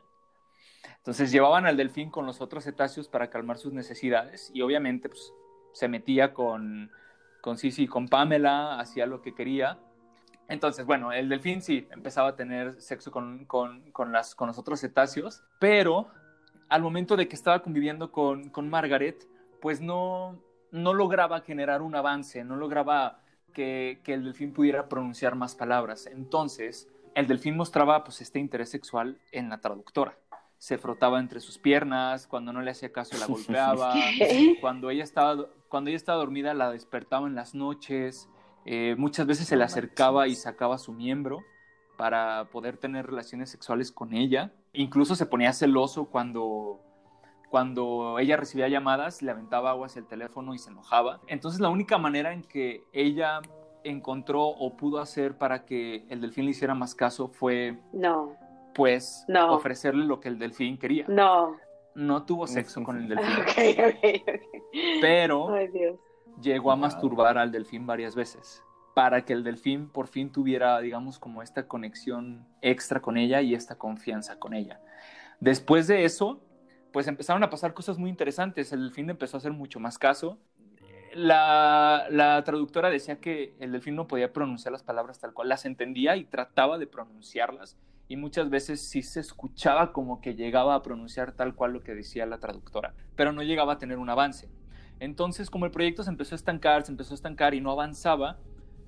[0.97, 5.33] Entonces llevaban al delfín con los otros cetáceos para calmar sus necesidades y obviamente pues,
[5.73, 6.91] se metía con,
[7.41, 9.77] con Sisi, con Pamela, hacía lo que quería.
[10.47, 13.47] Entonces, bueno, el delfín sí empezaba a tener sexo con,
[14.11, 16.07] las, con los otros cetáceos, pero
[16.69, 19.27] al momento de que estaba conviviendo con, Margaret,
[19.61, 23.21] pues no, no lograba generar un avance, no lograba
[23.53, 26.07] que, que, el delfín pudiera pronunciar más palabras.
[26.07, 30.17] Entonces, el delfín mostraba pues este interés sexual en la traductora
[30.59, 33.95] se frotaba entre sus piernas, cuando no le hacía caso la golpeaba,
[34.61, 38.29] cuando ella estaba cuando ella estaba dormida la despertaba en las noches,
[38.65, 41.39] eh, muchas veces se le acercaba y sacaba su miembro
[41.97, 46.81] para poder tener relaciones sexuales con ella, incluso se ponía celoso cuando
[47.49, 51.19] cuando ella recibía llamadas, le aventaba agua hacia el teléfono y se enojaba.
[51.25, 53.41] Entonces la única manera en que ella
[53.83, 58.35] encontró o pudo hacer para que el delfín le hiciera más caso fue no
[58.79, 61.05] pues ofrecerle lo que el delfín quería.
[61.09, 61.57] No.
[61.99, 64.23] No tuvo sexo con el delfín.
[65.01, 65.53] Pero
[66.41, 71.19] llegó a masturbar al delfín varias veces para que el delfín por fin tuviera, digamos,
[71.19, 74.79] como esta conexión extra con ella y esta confianza con ella.
[75.41, 76.41] Después de eso,
[76.93, 78.71] pues empezaron a pasar cosas muy interesantes.
[78.71, 80.39] El delfín empezó a hacer mucho más caso.
[81.13, 85.65] La, la, traductora decía que el delfín no podía pronunciar las palabras tal cual, las
[85.65, 87.77] entendía y trataba de pronunciarlas
[88.09, 91.93] y muchas veces sí se escuchaba como que llegaba a pronunciar tal cual lo que
[91.93, 94.49] decía la traductora, pero no llegaba a tener un avance.
[94.99, 98.39] Entonces, como el proyecto se empezó a estancar, se empezó a estancar y no avanzaba,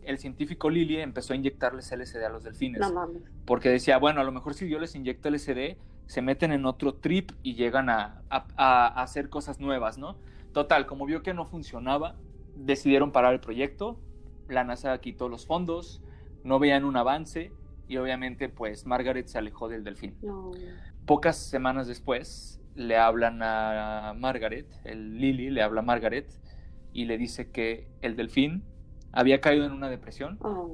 [0.02, 2.82] el científico Lily empezó a inyectarles LSD a los delfines.
[3.46, 6.96] Porque decía, bueno, a lo mejor si yo les inyecto LSD, se meten en otro
[6.96, 10.18] trip y llegan a, a hacer cosas nuevas, ¿no?
[10.52, 12.16] Total, como vio que no funcionaba,
[12.56, 14.00] decidieron parar el proyecto,
[14.50, 16.02] la NASA quitó los fondos,
[16.44, 17.52] no veían un avance
[17.92, 20.16] y obviamente pues Margaret se alejó del delfín.
[21.06, 26.26] Pocas semanas después le hablan a Margaret, el Lily le habla a Margaret
[26.94, 28.64] y le dice que el delfín
[29.12, 30.74] había caído en una depresión, oh.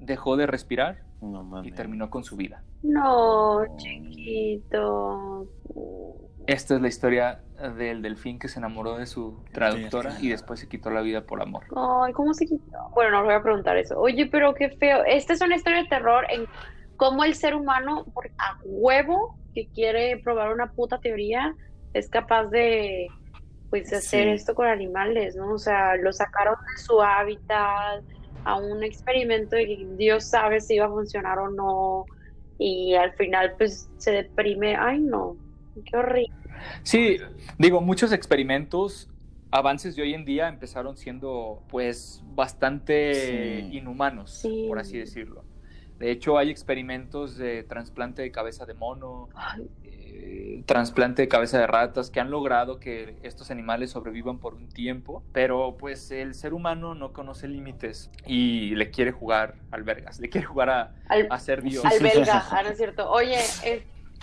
[0.00, 1.02] dejó de respirar
[1.62, 2.62] y terminó con su vida.
[2.82, 5.46] No, chiquito.
[6.46, 7.40] Esta es la historia
[7.76, 11.42] del delfín que se enamoró de su traductora y después se quitó la vida por
[11.42, 11.64] amor.
[11.74, 12.78] Ay, ¿cómo se quitó?
[12.94, 13.98] Bueno, no voy a preguntar eso.
[13.98, 15.02] Oye, pero qué feo.
[15.04, 16.46] Esta es una historia de terror en
[16.96, 21.54] cómo el ser humano, por a huevo, que quiere probar una puta teoría,
[21.94, 23.08] es capaz de,
[23.70, 25.54] pues, hacer esto con animales, ¿no?
[25.54, 28.04] O sea, lo sacaron de su hábitat
[28.44, 32.04] a un experimento y Dios sabe si iba a funcionar o no.
[32.58, 34.76] Y al final, pues, se deprime.
[34.76, 35.36] Ay, no
[35.84, 36.32] Qué horrible.
[36.82, 37.18] Sí,
[37.58, 39.08] digo, muchos experimentos,
[39.50, 45.44] avances de hoy en día empezaron siendo pues bastante inhumanos, por así decirlo.
[45.98, 49.30] De hecho, hay experimentos de trasplante de cabeza de mono,
[49.82, 54.68] eh, trasplante de cabeza de ratas, que han logrado que estos animales sobrevivan por un
[54.68, 60.20] tiempo, pero pues el ser humano no conoce límites y le quiere jugar al vergas,
[60.20, 60.94] le quiere jugar a,
[61.30, 61.82] a ser Dios.
[61.82, 63.10] Al belga, ah, no es cierto.
[63.10, 63.38] Oye,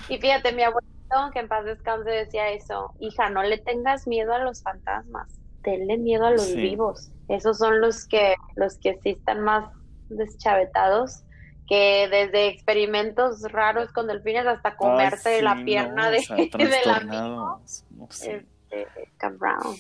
[0.10, 0.88] y fíjate, mi abuelo
[1.34, 5.98] que en paz descanse decía eso, hija, no le tengas miedo a los fantasmas, tenle
[5.98, 7.12] miedo a los vivos.
[7.30, 9.70] Esos son los que, los que sí están más
[10.10, 11.24] deschavetados,
[11.68, 16.22] que desde experimentos raros con delfines hasta comerte Ay, sí, la pierna no, de, o
[16.22, 17.62] sea, del amigo.
[17.92, 18.46] No sé.
[18.70, 18.88] este,
[19.18, 19.76] Cam Brown.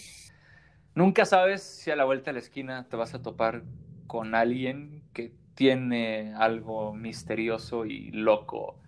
[0.95, 3.63] Nunca sabes si a la vuelta de la esquina te vas a topar
[4.07, 8.82] con alguien que tiene algo misterioso y loco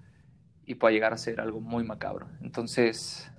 [0.66, 2.28] y puede llegar a ser algo muy macabro.
[2.41, 3.30] Entonces.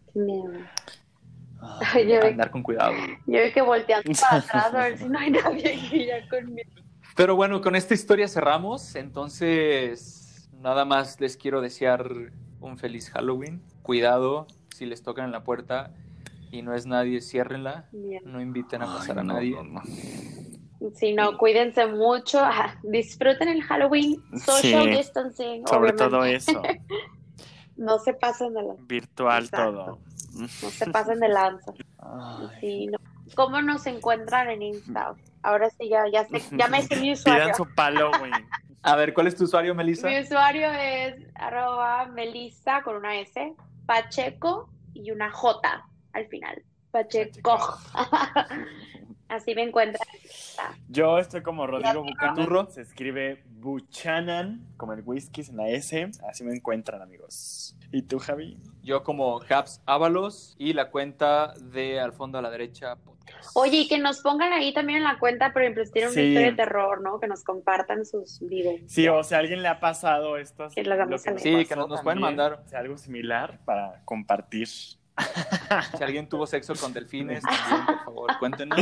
[1.61, 2.93] Ah, Ay, yo, andar con cuidado.
[3.27, 6.71] yo vi que volteando para atrás a ver si no hay nadie aquí ya conmigo.
[7.17, 8.95] Pero bueno, con esta historia cerramos.
[8.95, 12.11] Entonces, nada más les quiero desear
[12.61, 13.63] un feliz Halloween.
[13.83, 15.95] Cuidado si les tocan en la puerta
[16.51, 17.89] y no es nadie, ciérrenla.
[18.25, 19.53] No inviten a ay, pasar a no, nadie.
[19.53, 19.83] no, no.
[20.95, 22.39] Si no, cuídense mucho.
[22.83, 24.23] Disfruten el Halloween.
[24.39, 25.67] Social Sí, distancing.
[25.67, 26.05] Sobre obviamente.
[26.05, 26.63] todo eso.
[27.77, 29.73] No se pasen de, la- Virtual Exacto.
[29.85, 29.99] todo.
[30.35, 31.73] no se pasen de lanza.
[32.61, 32.99] Sí, no.
[33.35, 35.15] ¿Cómo nos encuentran en Insta?
[35.43, 37.45] Ahora sí, ya, ya, sé, ya me sé mi usuario.
[37.45, 38.49] Pidan su Halloween.
[38.83, 40.09] A ver, ¿cuál es tu usuario, Melissa?
[40.09, 43.53] Mi usuario es arroba melissa con una S,
[43.85, 46.63] Pacheco y una J al final.
[46.93, 47.59] Pacheco.
[49.29, 50.07] Así me encuentran.
[50.89, 52.71] Yo estoy como Rodrigo Buchanan.
[52.71, 56.11] Se escribe Buchanan, como el whisky en la S.
[56.29, 57.77] Así me encuentran, amigos.
[57.93, 58.59] ¿Y tú, Javi?
[58.83, 63.51] Yo como Habs Ábalos y la cuenta de Al fondo a la derecha podcast.
[63.55, 66.21] Oye, y que nos pongan ahí también en la cuenta, por ejemplo, si tienen una
[66.21, 66.27] Sí.
[66.29, 67.19] historia de terror, ¿no?
[67.19, 68.81] Que nos compartan sus videos.
[68.87, 70.69] Sí, o si a alguien le ha pasado esto.
[70.73, 71.59] Que las vamos lo a nos leer.
[71.63, 72.63] Sí, que nos- nos pueden mandar.
[72.65, 74.69] o sea, algo similar para compartir.
[75.97, 78.79] Si alguien tuvo sexo con delfines, también, por favor, cuéntenos.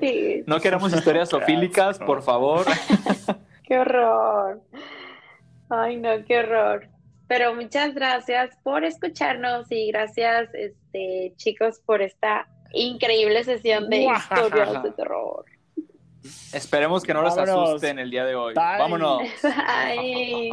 [0.00, 2.06] Sí, No queremos historias Qué ofílicas, asco.
[2.06, 2.66] por favor.
[3.64, 4.60] qué horror.
[5.68, 6.88] Ay, no, qué horror.
[7.28, 14.82] Pero muchas gracias por escucharnos y gracias, este, chicos, por esta increíble sesión de historias
[14.82, 15.44] de terror.
[16.52, 17.70] Esperemos que no los Vámonos.
[17.70, 18.54] asusten el día de hoy.
[18.54, 18.78] Bye.
[18.78, 19.22] Vámonos.
[19.42, 20.50] Bye.